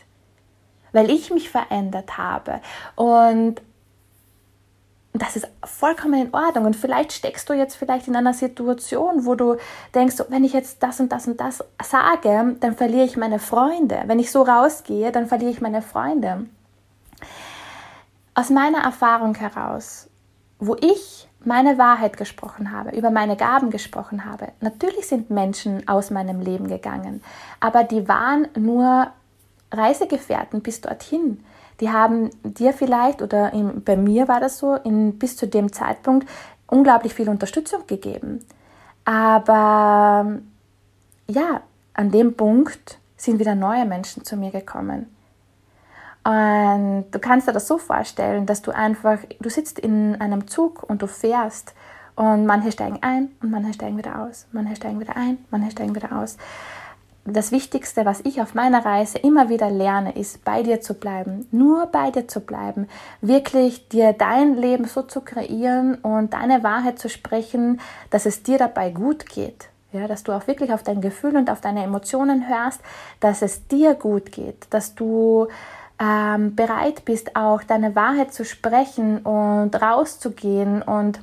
weil 0.92 1.10
ich 1.10 1.32
mich 1.32 1.50
verändert 1.50 2.18
habe. 2.18 2.60
Und 2.94 3.60
das 5.12 5.36
ist 5.36 5.48
vollkommen 5.64 6.26
in 6.26 6.34
Ordnung. 6.34 6.66
Und 6.66 6.76
vielleicht 6.76 7.12
steckst 7.12 7.48
du 7.48 7.52
jetzt 7.52 7.76
vielleicht 7.76 8.06
in 8.06 8.16
einer 8.16 8.34
Situation, 8.34 9.26
wo 9.26 9.34
du 9.34 9.56
denkst, 9.94 10.16
wenn 10.28 10.44
ich 10.44 10.52
jetzt 10.52 10.82
das 10.82 11.00
und 11.00 11.10
das 11.10 11.26
und 11.26 11.40
das 11.40 11.64
sage, 11.82 12.56
dann 12.60 12.76
verliere 12.76 13.04
ich 13.04 13.16
meine 13.16 13.38
Freunde. 13.38 14.02
Wenn 14.06 14.18
ich 14.18 14.30
so 14.30 14.42
rausgehe, 14.42 15.10
dann 15.10 15.26
verliere 15.26 15.50
ich 15.50 15.60
meine 15.60 15.82
Freunde. 15.82 16.46
Aus 18.34 18.50
meiner 18.50 18.78
Erfahrung 18.78 19.34
heraus, 19.34 20.08
wo 20.60 20.76
ich 20.76 21.28
meine 21.44 21.78
Wahrheit 21.78 22.16
gesprochen 22.16 22.70
habe, 22.70 22.96
über 22.96 23.10
meine 23.10 23.36
Gaben 23.36 23.70
gesprochen 23.70 24.24
habe, 24.24 24.48
natürlich 24.60 25.08
sind 25.08 25.30
Menschen 25.30 25.88
aus 25.88 26.10
meinem 26.10 26.40
Leben 26.40 26.68
gegangen, 26.68 27.22
aber 27.58 27.82
die 27.82 28.08
waren 28.08 28.46
nur 28.56 29.08
Reisegefährten 29.72 30.60
bis 30.60 30.80
dorthin 30.80 31.42
die 31.80 31.90
haben 31.90 32.30
dir 32.42 32.72
vielleicht, 32.72 33.22
oder 33.22 33.52
in, 33.52 33.82
bei 33.82 33.96
mir 33.96 34.28
war 34.28 34.40
das 34.40 34.58
so, 34.58 34.74
in, 34.74 35.18
bis 35.18 35.36
zu 35.36 35.46
dem 35.46 35.72
Zeitpunkt 35.72 36.28
unglaublich 36.66 37.14
viel 37.14 37.28
Unterstützung 37.28 37.86
gegeben. 37.86 38.44
Aber 39.04 40.38
ja, 41.26 41.62
an 41.94 42.10
dem 42.10 42.36
Punkt 42.36 42.98
sind 43.16 43.38
wieder 43.38 43.54
neue 43.54 43.84
Menschen 43.84 44.24
zu 44.24 44.36
mir 44.36 44.50
gekommen. 44.50 45.06
Und 46.22 47.06
du 47.10 47.18
kannst 47.18 47.48
dir 47.48 47.52
das 47.52 47.66
so 47.66 47.78
vorstellen, 47.78 48.44
dass 48.44 48.60
du 48.60 48.72
einfach, 48.72 49.18
du 49.40 49.48
sitzt 49.48 49.78
in 49.78 50.20
einem 50.20 50.46
Zug 50.48 50.82
und 50.82 51.00
du 51.00 51.06
fährst 51.06 51.74
und 52.14 52.44
manche 52.44 52.72
steigen 52.72 52.98
ein 53.00 53.30
und 53.42 53.50
manche 53.50 53.72
steigen 53.72 53.96
wieder 53.96 54.20
aus, 54.22 54.46
manche 54.52 54.76
steigen 54.76 55.00
wieder 55.00 55.16
ein, 55.16 55.38
manche 55.50 55.70
steigen 55.70 55.94
wieder 55.94 56.12
aus 56.12 56.36
das 57.24 57.52
Wichtigste, 57.52 58.04
was 58.04 58.20
ich 58.20 58.40
auf 58.40 58.54
meiner 58.54 58.84
Reise 58.84 59.18
immer 59.18 59.48
wieder 59.48 59.70
lerne, 59.70 60.16
ist, 60.16 60.44
bei 60.44 60.62
dir 60.62 60.80
zu 60.80 60.94
bleiben, 60.94 61.46
nur 61.50 61.86
bei 61.86 62.10
dir 62.10 62.26
zu 62.26 62.40
bleiben, 62.40 62.88
wirklich 63.20 63.88
dir 63.88 64.12
dein 64.12 64.56
Leben 64.56 64.86
so 64.86 65.02
zu 65.02 65.20
kreieren 65.20 65.96
und 65.96 66.32
deine 66.32 66.62
Wahrheit 66.62 66.98
zu 66.98 67.08
sprechen, 67.08 67.80
dass 68.10 68.26
es 68.26 68.42
dir 68.42 68.58
dabei 68.58 68.90
gut 68.90 69.26
geht. 69.26 69.68
Ja, 69.92 70.06
dass 70.06 70.22
du 70.22 70.32
auch 70.32 70.46
wirklich 70.46 70.72
auf 70.72 70.84
dein 70.84 71.00
Gefühl 71.00 71.36
und 71.36 71.50
auf 71.50 71.60
deine 71.60 71.82
Emotionen 71.82 72.48
hörst, 72.48 72.80
dass 73.18 73.42
es 73.42 73.66
dir 73.66 73.94
gut 73.94 74.30
geht, 74.30 74.68
dass 74.70 74.94
du 74.94 75.48
ähm, 76.00 76.54
bereit 76.54 77.04
bist, 77.04 77.34
auch 77.34 77.62
deine 77.64 77.96
Wahrheit 77.96 78.32
zu 78.32 78.44
sprechen 78.44 79.18
und 79.18 79.74
rauszugehen 79.74 80.82
und 80.82 81.20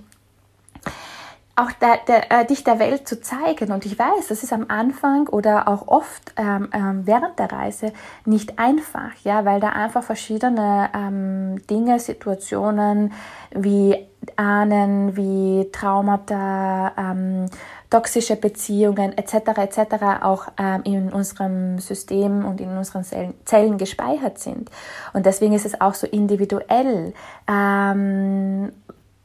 auch 1.57 1.71
der, 1.71 1.97
der, 2.07 2.31
äh, 2.31 2.45
dich 2.45 2.63
der 2.63 2.79
Welt 2.79 3.07
zu 3.07 3.19
zeigen. 3.19 3.71
Und 3.71 3.85
ich 3.85 3.97
weiß, 3.97 4.27
das 4.29 4.43
ist 4.43 4.53
am 4.53 4.65
Anfang 4.67 5.27
oder 5.27 5.67
auch 5.67 5.87
oft 5.87 6.33
ähm, 6.37 6.69
ähm, 6.71 7.01
während 7.05 7.39
der 7.39 7.51
Reise 7.51 7.93
nicht 8.25 8.59
einfach, 8.59 9.11
ja, 9.23 9.43
weil 9.43 9.59
da 9.59 9.69
einfach 9.69 10.03
verschiedene 10.03 10.89
ähm, 10.93 11.65
Dinge, 11.67 11.99
Situationen 11.99 13.11
wie 13.51 13.97
Ahnen, 14.35 15.15
wie 15.15 15.69
Traumata, 15.71 16.91
ähm, 16.97 17.47
toxische 17.89 18.35
Beziehungen 18.35 19.17
etc. 19.17 19.33
etc. 19.57 20.21
auch 20.21 20.47
ähm, 20.59 20.81
in 20.83 21.11
unserem 21.11 21.79
System 21.79 22.45
und 22.45 22.61
in 22.61 22.77
unseren 22.77 23.03
Zellen, 23.45 23.77
gespeichert 23.77 24.37
sind. 24.37 24.69
Und 25.13 25.25
deswegen 25.25 25.53
ist 25.53 25.65
es 25.65 25.79
auch 25.79 25.93
so 25.95 26.05
individuell. 26.05 27.13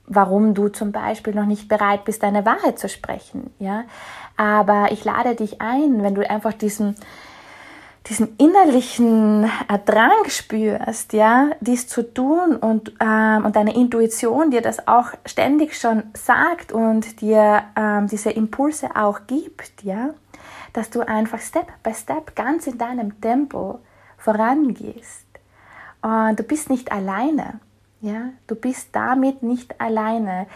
Warum 0.06 0.54
du 0.54 0.68
zum 0.68 0.92
Beispiel 0.92 1.35
noch 1.35 1.47
nicht 1.47 1.68
bereit 1.68 2.04
bist, 2.04 2.23
deine 2.23 2.44
Wahrheit 2.44 2.78
zu 2.78 2.88
sprechen. 2.88 3.52
Ja? 3.59 3.85
Aber 4.37 4.90
ich 4.90 5.04
lade 5.04 5.35
dich 5.35 5.61
ein, 5.61 6.02
wenn 6.02 6.14
du 6.14 6.28
einfach 6.28 6.52
diesen, 6.52 6.97
diesen 8.06 8.37
innerlichen 8.37 9.49
Drang 9.87 10.28
spürst, 10.28 11.12
ja, 11.12 11.50
dies 11.61 11.87
zu 11.87 12.12
tun 12.12 12.56
und, 12.56 12.92
ähm, 13.00 13.44
und 13.44 13.54
deine 13.54 13.75
Intuition 13.75 14.50
dir 14.50 14.61
das 14.61 14.88
auch 14.88 15.11
ständig 15.24 15.79
schon 15.79 16.05
sagt 16.14 16.72
und 16.72 17.20
dir 17.20 17.62
ähm, 17.76 18.09
diese 18.09 18.31
Impulse 18.31 18.96
auch 18.96 19.20
gibt, 19.26 19.83
ja, 19.83 20.11
dass 20.72 20.90
du 20.90 21.07
einfach 21.07 21.40
Step 21.40 21.66
by 21.83 21.94
Step 21.94 22.35
ganz 22.35 22.66
in 22.66 22.79
deinem 22.79 23.20
Tempo 23.20 23.79
vorangehst. 24.18 25.26
Und 26.00 26.38
du 26.38 26.42
bist 26.42 26.70
nicht 26.70 26.90
alleine. 26.90 27.61
Ja, 28.02 28.30
du 28.48 28.56
bist 28.56 28.88
damit 28.92 29.44
nicht 29.44 29.80
alleine. 29.80 30.46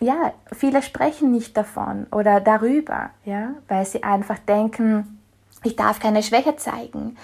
Ja, 0.00 0.32
viele 0.52 0.82
sprechen 0.82 1.30
nicht 1.30 1.54
davon 1.54 2.06
oder 2.10 2.40
darüber, 2.40 3.10
ja, 3.24 3.50
weil 3.68 3.84
sie 3.84 4.02
einfach 4.02 4.38
denken, 4.38 5.20
ich 5.64 5.76
darf 5.76 6.00
keine 6.00 6.22
Schwäche 6.22 6.56
zeigen. 6.56 7.18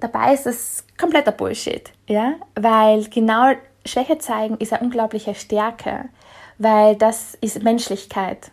Dabei 0.00 0.34
ist 0.34 0.46
es 0.46 0.84
kompletter 0.98 1.32
Bullshit, 1.32 1.90
ja, 2.06 2.34
weil 2.54 3.04
genau 3.08 3.52
Schwäche 3.86 4.18
zeigen 4.18 4.58
ist 4.58 4.74
eine 4.74 4.82
unglaubliche 4.82 5.34
Stärke, 5.34 6.10
weil 6.58 6.94
das 6.94 7.36
ist 7.40 7.62
Menschlichkeit. 7.62 8.50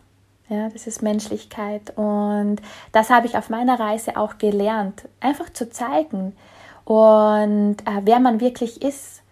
Ja, 0.48 0.70
das 0.70 0.88
ist 0.88 1.02
Menschlichkeit 1.02 1.92
und 1.98 2.58
das 2.92 3.10
habe 3.10 3.26
ich 3.26 3.36
auf 3.36 3.50
meiner 3.50 3.80
Reise 3.80 4.16
auch 4.16 4.38
gelernt, 4.38 5.10
einfach 5.20 5.52
zu 5.52 5.72
zeigen 5.72 6.38
und 6.86 7.78
äh, 7.82 8.02
wer 8.04 8.20
man 8.20 8.40
wirklich 8.40 8.84
ist 8.84 9.24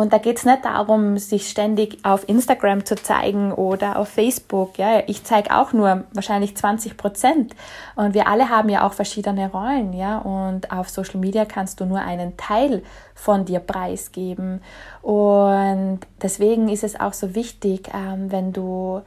und 0.00 0.14
da 0.14 0.18
geht 0.18 0.38
es 0.38 0.46
nicht 0.46 0.64
darum, 0.64 1.18
sich 1.18 1.50
ständig 1.50 1.98
auf 2.06 2.26
Instagram 2.26 2.86
zu 2.86 2.94
zeigen 2.94 3.52
oder 3.52 3.98
auf 3.98 4.08
Facebook. 4.08 4.78
Ja, 4.78 5.02
ich 5.06 5.24
zeige 5.24 5.54
auch 5.54 5.74
nur 5.74 6.04
wahrscheinlich 6.14 6.56
20 6.56 6.96
Prozent. 6.96 7.54
Und 7.96 8.14
wir 8.14 8.26
alle 8.26 8.48
haben 8.48 8.70
ja 8.70 8.86
auch 8.86 8.94
verschiedene 8.94 9.50
Rollen. 9.50 9.92
Ja, 9.92 10.16
und 10.20 10.72
auf 10.72 10.88
Social 10.88 11.20
Media 11.20 11.44
kannst 11.44 11.80
du 11.80 11.84
nur 11.84 12.00
einen 12.00 12.38
Teil 12.38 12.82
von 13.14 13.44
dir 13.44 13.60
preisgeben. 13.60 14.62
Und 15.02 16.00
deswegen 16.22 16.70
ist 16.70 16.82
es 16.82 16.98
auch 16.98 17.12
so 17.12 17.34
wichtig, 17.34 17.90
ähm, 17.94 18.32
wenn 18.32 18.54
du 18.54 19.02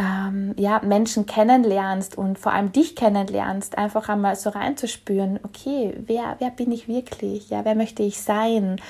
ähm, 0.00 0.52
ja, 0.56 0.80
Menschen 0.84 1.26
kennenlernst 1.26 2.18
und 2.18 2.40
vor 2.40 2.52
allem 2.52 2.72
dich 2.72 2.96
kennenlernst, 2.96 3.78
einfach 3.78 4.08
einmal 4.08 4.34
so 4.34 4.50
reinzuspüren, 4.50 5.38
okay, 5.44 5.94
wer, 6.06 6.34
wer 6.40 6.50
bin 6.50 6.72
ich 6.72 6.88
wirklich? 6.88 7.50
Ja, 7.50 7.64
wer 7.64 7.76
möchte 7.76 8.02
ich 8.02 8.20
sein? 8.20 8.80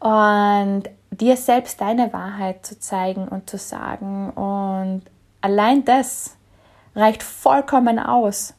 Und 0.00 0.84
dir 1.10 1.36
selbst 1.36 1.80
deine 1.80 2.12
Wahrheit 2.12 2.64
zu 2.66 2.78
zeigen 2.78 3.28
und 3.28 3.48
zu 3.48 3.58
sagen. 3.58 4.30
Und 4.30 5.02
allein 5.40 5.84
das 5.84 6.36
reicht 6.94 7.22
vollkommen 7.22 7.98
aus. 7.98 8.54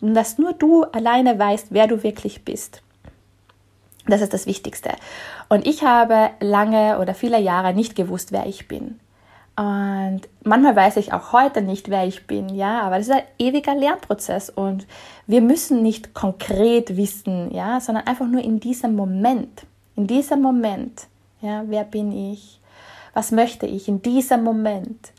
Und 0.00 0.14
dass 0.14 0.38
nur 0.38 0.52
du 0.52 0.84
alleine 0.84 1.38
weißt, 1.38 1.68
wer 1.70 1.86
du 1.86 2.02
wirklich 2.02 2.44
bist. 2.44 2.82
Das 4.06 4.20
ist 4.20 4.34
das 4.34 4.46
Wichtigste. 4.46 4.90
Und 5.48 5.66
ich 5.66 5.82
habe 5.82 6.30
lange 6.40 6.98
oder 6.98 7.14
viele 7.14 7.40
Jahre 7.40 7.72
nicht 7.72 7.96
gewusst, 7.96 8.32
wer 8.32 8.46
ich 8.46 8.68
bin. 8.68 9.00
Und 9.56 10.22
manchmal 10.42 10.74
weiß 10.74 10.96
ich 10.96 11.12
auch 11.12 11.32
heute 11.32 11.62
nicht, 11.62 11.88
wer 11.88 12.04
ich 12.06 12.26
bin, 12.26 12.48
ja, 12.48 12.80
aber 12.80 12.98
das 12.98 13.06
ist 13.06 13.14
ein 13.14 13.22
ewiger 13.38 13.74
Lernprozess 13.76 14.50
und 14.50 14.84
wir 15.28 15.40
müssen 15.40 15.80
nicht 15.80 16.12
konkret 16.12 16.96
wissen, 16.96 17.54
ja, 17.54 17.78
sondern 17.78 18.08
einfach 18.08 18.26
nur 18.26 18.42
in 18.42 18.58
diesem 18.58 18.96
Moment. 18.96 19.64
In 19.96 20.06
diesem 20.06 20.42
Moment, 20.42 21.06
ja, 21.40 21.62
wer 21.66 21.84
bin 21.84 22.12
ich? 22.12 22.60
Was 23.12 23.30
möchte 23.30 23.66
ich 23.66 23.88
in 23.88 24.02
diesem 24.02 24.42
Moment? 24.42 25.12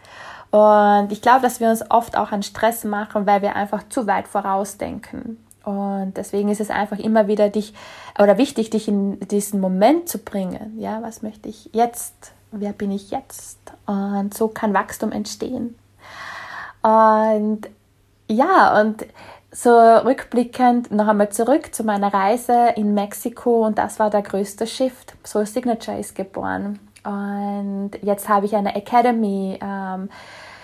Und 0.51 1.11
ich 1.11 1.21
glaube, 1.21 1.41
dass 1.41 1.59
wir 1.59 1.69
uns 1.69 1.89
oft 1.89 2.17
auch 2.17 2.31
an 2.31 2.43
Stress 2.43 2.83
machen, 2.83 3.25
weil 3.25 3.41
wir 3.41 3.55
einfach 3.55 3.87
zu 3.89 4.07
weit 4.07 4.27
vorausdenken. 4.27 5.37
Und 5.63 6.13
deswegen 6.15 6.49
ist 6.49 6.61
es 6.61 6.69
einfach 6.69 6.99
immer 6.99 7.27
wieder 7.27 7.49
dich 7.49 7.73
oder 8.19 8.37
wichtig, 8.37 8.69
dich 8.69 8.87
in 8.87 9.19
diesen 9.19 9.59
Moment 9.59 10.07
zu 10.07 10.19
bringen. 10.19 10.77
Ja, 10.77 11.01
was 11.01 11.23
möchte 11.23 11.49
ich 11.49 11.69
jetzt? 11.73 12.13
Wer 12.51 12.71
bin 12.71 12.91
ich 12.91 13.11
jetzt? 13.11 13.59
Und 13.85 14.33
so 14.33 14.47
kann 14.47 14.73
Wachstum 14.73 15.11
entstehen. 15.11 15.75
Und 16.83 17.61
ja, 18.27 18.79
und 18.79 19.05
so 19.55 19.71
rückblickend 19.71 20.91
noch 20.91 21.07
einmal 21.07 21.29
zurück 21.29 21.73
zu 21.73 21.85
meiner 21.85 22.13
Reise 22.13 22.73
in 22.75 22.93
Mexiko 22.93 23.65
und 23.65 23.77
das 23.77 23.99
war 23.99 24.09
der 24.09 24.21
größte 24.21 24.67
Shift. 24.67 25.13
Soul 25.25 25.45
Signature 25.45 25.97
ist 25.97 26.13
geboren 26.13 26.79
und 27.05 27.91
jetzt 28.01 28.27
habe 28.27 28.45
ich 28.45 28.55
eine 28.55 28.75
Academy. 28.75 29.57
Ähm, 29.61 30.09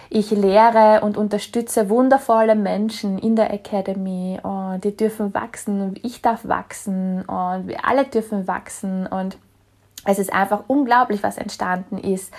ich 0.09 0.29
lehre 0.31 1.05
und 1.05 1.15
unterstütze 1.15 1.89
wundervolle 1.89 2.55
Menschen 2.55 3.17
in 3.17 3.37
der 3.37 3.53
Academy 3.53 4.37
und 4.43 4.83
die 4.83 4.95
dürfen 4.95 5.33
wachsen 5.33 5.81
und 5.81 6.03
ich 6.03 6.21
darf 6.21 6.45
wachsen 6.45 7.21
und 7.21 7.69
wir 7.69 7.87
alle 7.87 8.03
dürfen 8.03 8.45
wachsen 8.45 9.07
und 9.07 9.37
es 10.03 10.19
ist 10.19 10.33
einfach 10.33 10.63
unglaublich, 10.67 11.23
was 11.23 11.37
entstanden 11.37 11.97
ist 11.97 12.33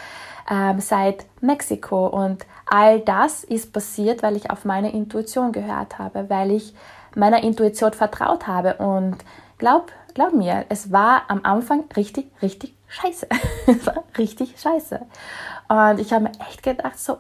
ähm, 0.51 0.81
seit 0.81 1.27
Mexiko. 1.41 2.07
Und 2.07 2.47
all 2.67 3.01
das 3.01 3.45
ist 3.45 3.73
passiert, 3.73 4.23
weil 4.23 4.37
ich 4.37 4.51
auf 4.51 4.65
meine 4.65 4.93
Intuition 4.93 5.53
gehört 5.53 5.99
habe, 5.99 6.29
weil 6.31 6.51
ich 6.51 6.75
meiner 7.15 7.43
Intuition 7.43 7.93
vertraut 7.93 8.47
habe. 8.47 8.75
Und 8.75 9.19
glaub, 9.59 9.93
glaub 10.15 10.33
mir, 10.33 10.65
es 10.69 10.93
war 10.93 11.23
am 11.29 11.41
Anfang 11.45 11.85
richtig, 11.97 12.31
richtig 12.43 12.75
scheiße. 12.89 13.27
es 13.67 13.87
war 13.87 14.05
richtig 14.19 14.61
scheiße. 14.61 15.01
Und 15.69 16.01
ich 16.01 16.13
habe 16.13 16.25
mir 16.25 16.33
echt 16.49 16.63
gedacht, 16.63 16.99
so, 16.99 17.19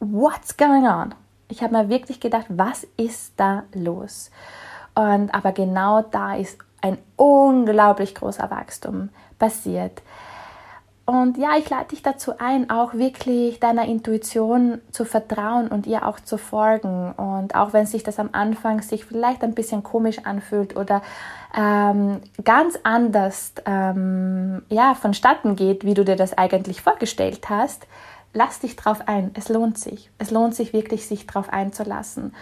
what's 0.00 0.56
going 0.56 0.86
on? 0.86 1.14
Ich 1.48 1.62
habe 1.62 1.76
mir 1.76 1.88
wirklich 1.88 2.20
gedacht, 2.20 2.46
was 2.48 2.86
ist 2.96 3.34
da 3.36 3.64
los? 3.74 4.30
Und 4.94 5.34
aber 5.34 5.52
genau 5.52 6.02
da 6.02 6.36
ist 6.36 6.58
ein 6.80 6.98
unglaublich 7.16 8.14
großer 8.14 8.50
Wachstum 8.50 9.10
passiert. 9.38 10.02
Und 11.06 11.36
ja, 11.36 11.56
ich 11.58 11.68
lade 11.68 11.88
dich 11.88 12.02
dazu 12.02 12.38
ein, 12.38 12.70
auch 12.70 12.94
wirklich 12.94 13.60
deiner 13.60 13.84
Intuition 13.84 14.80
zu 14.90 15.04
vertrauen 15.04 15.68
und 15.68 15.86
ihr 15.86 16.06
auch 16.06 16.18
zu 16.18 16.38
folgen. 16.38 17.12
Und 17.12 17.54
auch 17.54 17.74
wenn 17.74 17.84
sich 17.84 18.02
das 18.02 18.18
am 18.18 18.30
Anfang 18.32 18.80
sich 18.80 19.04
vielleicht 19.04 19.42
ein 19.42 19.54
bisschen 19.54 19.82
komisch 19.82 20.20
anfühlt 20.24 20.76
oder 20.76 21.02
ähm, 21.54 22.20
ganz 22.42 22.78
anders 22.84 23.52
ähm, 23.66 24.62
ja, 24.70 24.94
vonstatten 24.94 25.56
geht, 25.56 25.84
wie 25.84 25.92
du 25.92 26.06
dir 26.06 26.16
das 26.16 26.38
eigentlich 26.38 26.80
vorgestellt 26.80 27.50
hast, 27.50 27.86
lass 28.32 28.60
dich 28.60 28.74
drauf 28.74 29.02
ein. 29.06 29.30
Es 29.34 29.50
lohnt 29.50 29.76
sich. 29.76 30.10
Es 30.16 30.30
lohnt 30.30 30.54
sich 30.54 30.72
wirklich, 30.72 31.06
sich 31.06 31.26
drauf 31.26 31.52
einzulassen. 31.52 32.34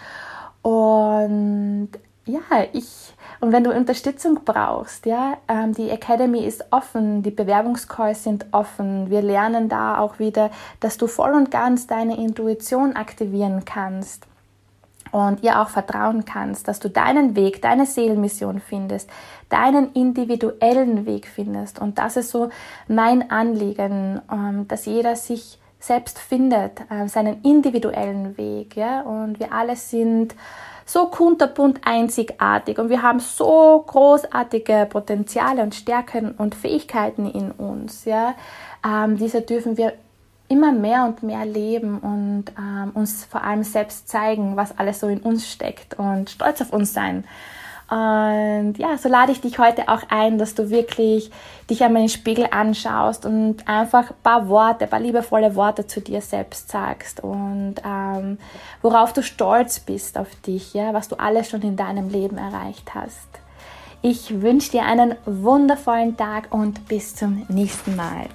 Und 0.61 1.89
ja, 2.25 2.41
ich, 2.71 3.13
und 3.41 3.51
wenn 3.51 3.63
du 3.63 3.71
Unterstützung 3.71 4.39
brauchst, 4.45 5.05
ja, 5.05 5.37
ähm, 5.47 5.73
die 5.73 5.89
Academy 5.89 6.45
ist 6.45 6.65
offen, 6.71 7.21
die 7.21 7.31
Bewerbungscalls 7.31 8.23
sind 8.23 8.45
offen. 8.51 9.09
Wir 9.09 9.21
lernen 9.21 9.67
da 9.67 9.99
auch 9.99 10.19
wieder, 10.19 10.49
dass 10.79 10.97
du 10.97 11.07
voll 11.07 11.33
und 11.33 11.51
ganz 11.51 11.85
deine 11.85 12.17
Intuition 12.17 12.95
aktivieren 12.95 13.65
kannst 13.65 14.25
und 15.11 15.43
ihr 15.43 15.61
auch 15.61 15.69
vertrauen 15.69 16.23
kannst, 16.23 16.67
dass 16.67 16.79
du 16.79 16.89
deinen 16.89 17.35
Weg, 17.35 17.61
deine 17.61 17.85
Seelenmission 17.85 18.59
findest, 18.59 19.09
deinen 19.49 19.91
individuellen 19.93 21.05
Weg 21.05 21.27
findest. 21.27 21.79
Und 21.79 21.99
das 21.99 22.15
ist 22.15 22.31
so 22.31 22.49
mein 22.87 23.29
Anliegen, 23.29 24.21
ähm, 24.31 24.67
dass 24.69 24.85
jeder 24.85 25.17
sich 25.17 25.59
selbst 25.79 26.17
findet, 26.17 26.79
äh, 26.89 27.07
seinen 27.09 27.41
individuellen 27.43 28.37
Weg. 28.37 28.77
Ja? 28.77 29.01
Und 29.01 29.39
wir 29.39 29.51
alle 29.53 29.75
sind 29.75 30.33
so 30.85 31.07
kunterbunt 31.07 31.81
einzigartig 31.83 32.77
und 32.79 32.89
wir 32.89 33.01
haben 33.01 33.19
so 33.19 33.83
großartige 33.87 34.87
Potenziale 34.89 35.61
und 35.61 35.75
Stärken 35.75 36.31
und 36.31 36.55
Fähigkeiten 36.55 37.29
in 37.29 37.51
uns. 37.51 38.05
Ja? 38.05 38.35
Ähm, 38.85 39.17
diese 39.17 39.41
dürfen 39.41 39.77
wir 39.77 39.93
immer 40.49 40.71
mehr 40.71 41.05
und 41.05 41.23
mehr 41.23 41.45
leben 41.45 41.99
und 41.99 42.45
ähm, 42.57 42.91
uns 42.93 43.25
vor 43.25 43.43
allem 43.43 43.63
selbst 43.63 44.07
zeigen, 44.07 44.55
was 44.55 44.77
alles 44.77 44.99
so 44.99 45.07
in 45.07 45.19
uns 45.19 45.49
steckt 45.49 45.97
und 45.97 46.29
stolz 46.29 46.61
auf 46.61 46.73
uns 46.73 46.93
sein. 46.93 47.23
Und 47.93 48.79
ja, 48.79 48.97
so 48.97 49.07
lade 49.07 49.31
ich 49.31 49.41
dich 49.41 49.59
heute 49.59 49.87
auch 49.87 50.01
ein, 50.09 50.39
dass 50.39 50.55
du 50.55 50.71
wirklich 50.71 51.29
dich 51.69 51.83
einmal 51.83 52.01
in 52.01 52.09
Spiegel 52.09 52.47
anschaust 52.49 53.23
und 53.23 53.67
einfach 53.67 54.09
ein 54.09 54.15
paar 54.23 54.49
Worte, 54.49 54.85
ein 54.85 54.89
paar 54.89 54.99
liebevolle 54.99 55.55
Worte 55.55 55.85
zu 55.85 56.01
dir 56.01 56.19
selbst 56.21 56.71
sagst 56.71 57.19
und 57.23 57.75
ähm, 57.85 58.39
worauf 58.81 59.13
du 59.13 59.21
stolz 59.21 59.79
bist 59.79 60.17
auf 60.17 60.33
dich, 60.41 60.73
ja, 60.73 60.91
was 60.95 61.07
du 61.07 61.19
alles 61.19 61.51
schon 61.51 61.61
in 61.61 61.75
deinem 61.75 62.09
Leben 62.09 62.39
erreicht 62.39 62.95
hast. 62.95 63.27
Ich 64.01 64.41
wünsche 64.41 64.71
dir 64.71 64.85
einen 64.85 65.13
wundervollen 65.27 66.17
Tag 66.17 66.47
und 66.49 66.87
bis 66.87 67.13
zum 67.15 67.45
nächsten 67.47 67.95
Mal. 67.95 68.25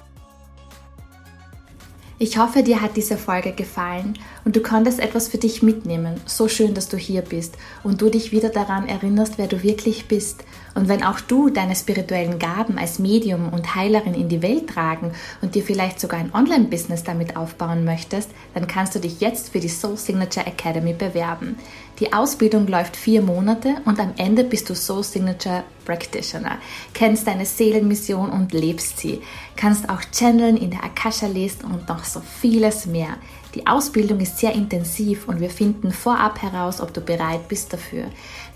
Ich 2.17 2.37
hoffe, 2.37 2.63
dir 2.63 2.81
hat 2.81 2.95
diese 2.95 3.17
Folge 3.17 3.51
gefallen 3.51 4.13
und 4.49 4.55
du 4.55 4.61
konntest 4.61 4.99
etwas 4.99 5.27
für 5.27 5.37
dich 5.37 5.61
mitnehmen. 5.61 6.19
So 6.25 6.47
schön, 6.47 6.73
dass 6.73 6.89
du 6.89 6.97
hier 6.97 7.21
bist 7.21 7.55
und 7.83 8.01
du 8.01 8.09
dich 8.09 8.31
wieder 8.31 8.49
daran 8.49 8.87
erinnerst, 8.87 9.37
wer 9.37 9.45
du 9.45 9.61
wirklich 9.61 10.07
bist. 10.07 10.43
Und 10.73 10.87
wenn 10.87 11.03
auch 11.03 11.19
du 11.19 11.51
deine 11.51 11.75
spirituellen 11.75 12.39
Gaben 12.39 12.79
als 12.79 12.97
Medium 12.97 13.49
und 13.49 13.75
Heilerin 13.75 14.15
in 14.15 14.27
die 14.27 14.41
Welt 14.41 14.67
tragen 14.67 15.11
und 15.43 15.53
dir 15.53 15.61
vielleicht 15.61 15.99
sogar 15.99 16.19
ein 16.19 16.33
Online-Business 16.33 17.03
damit 17.03 17.37
aufbauen 17.37 17.85
möchtest, 17.85 18.31
dann 18.55 18.65
kannst 18.65 18.95
du 18.95 18.99
dich 18.99 19.19
jetzt 19.19 19.49
für 19.49 19.59
die 19.59 19.69
Soul 19.69 19.97
Signature 19.97 20.47
Academy 20.47 20.93
bewerben. 20.93 21.55
Die 21.99 22.11
Ausbildung 22.11 22.65
läuft 22.65 22.95
vier 22.95 23.21
Monate 23.21 23.75
und 23.85 23.99
am 23.99 24.13
Ende 24.17 24.43
bist 24.43 24.67
du 24.69 24.73
Soul 24.73 25.03
Signature 25.03 25.63
Practitioner, 25.85 26.57
kennst 26.93 27.27
deine 27.27 27.45
Seelenmission 27.45 28.29
und 28.29 28.53
lebst 28.53 28.99
sie, 28.99 29.21
kannst 29.55 29.89
auch 29.89 30.01
channeln, 30.11 30.55
in 30.55 30.71
der 30.71 30.83
Akasha 30.83 31.27
lesen 31.27 31.65
und 31.65 31.89
noch 31.89 32.03
so 32.03 32.21
vieles 32.41 32.85
mehr. 32.85 33.17
Die 33.55 33.65
Ausbildung 33.65 34.19
ist 34.19 34.37
sehr 34.37 34.53
intensiv 34.53 35.27
und 35.27 35.39
wir 35.39 35.49
finden 35.49 35.91
vorab 35.91 36.41
heraus, 36.41 36.81
ob 36.81 36.93
du 36.93 37.01
bereit 37.01 37.47
bist 37.47 37.73
dafür. 37.73 38.05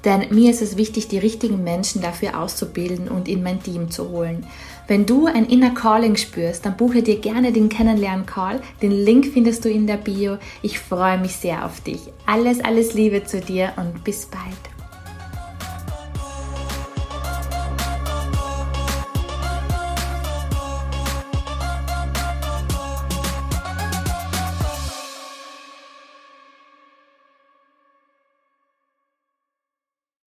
Denn 0.05 0.27
mir 0.29 0.51
ist 0.51 0.61
es 0.61 0.77
wichtig, 0.77 1.07
die 1.07 1.17
richtigen 1.17 1.63
Menschen 1.63 2.01
dafür 2.01 2.39
auszubilden 2.39 3.07
und 3.07 3.27
in 3.27 3.41
mein 3.41 3.63
Team 3.63 3.89
zu 3.89 4.09
holen. 4.09 4.45
Wenn 4.87 5.05
du 5.05 5.27
ein 5.27 5.45
Inner 5.45 5.73
Calling 5.73 6.17
spürst, 6.17 6.65
dann 6.65 6.77
buche 6.77 7.01
dir 7.01 7.19
gerne 7.19 7.51
den 7.51 7.69
Kennenlern-Call. 7.69 8.61
Den 8.81 8.91
Link 8.91 9.27
findest 9.33 9.63
du 9.65 9.69
in 9.69 9.87
der 9.87 9.97
Bio. 9.97 10.37
Ich 10.61 10.79
freue 10.79 11.17
mich 11.17 11.35
sehr 11.37 11.65
auf 11.65 11.81
dich. 11.81 12.01
Alles, 12.25 12.59
alles 12.59 12.93
Liebe 12.93 13.23
zu 13.23 13.39
dir 13.39 13.73
und 13.77 14.03
bis 14.03 14.25
bald. 14.25 14.72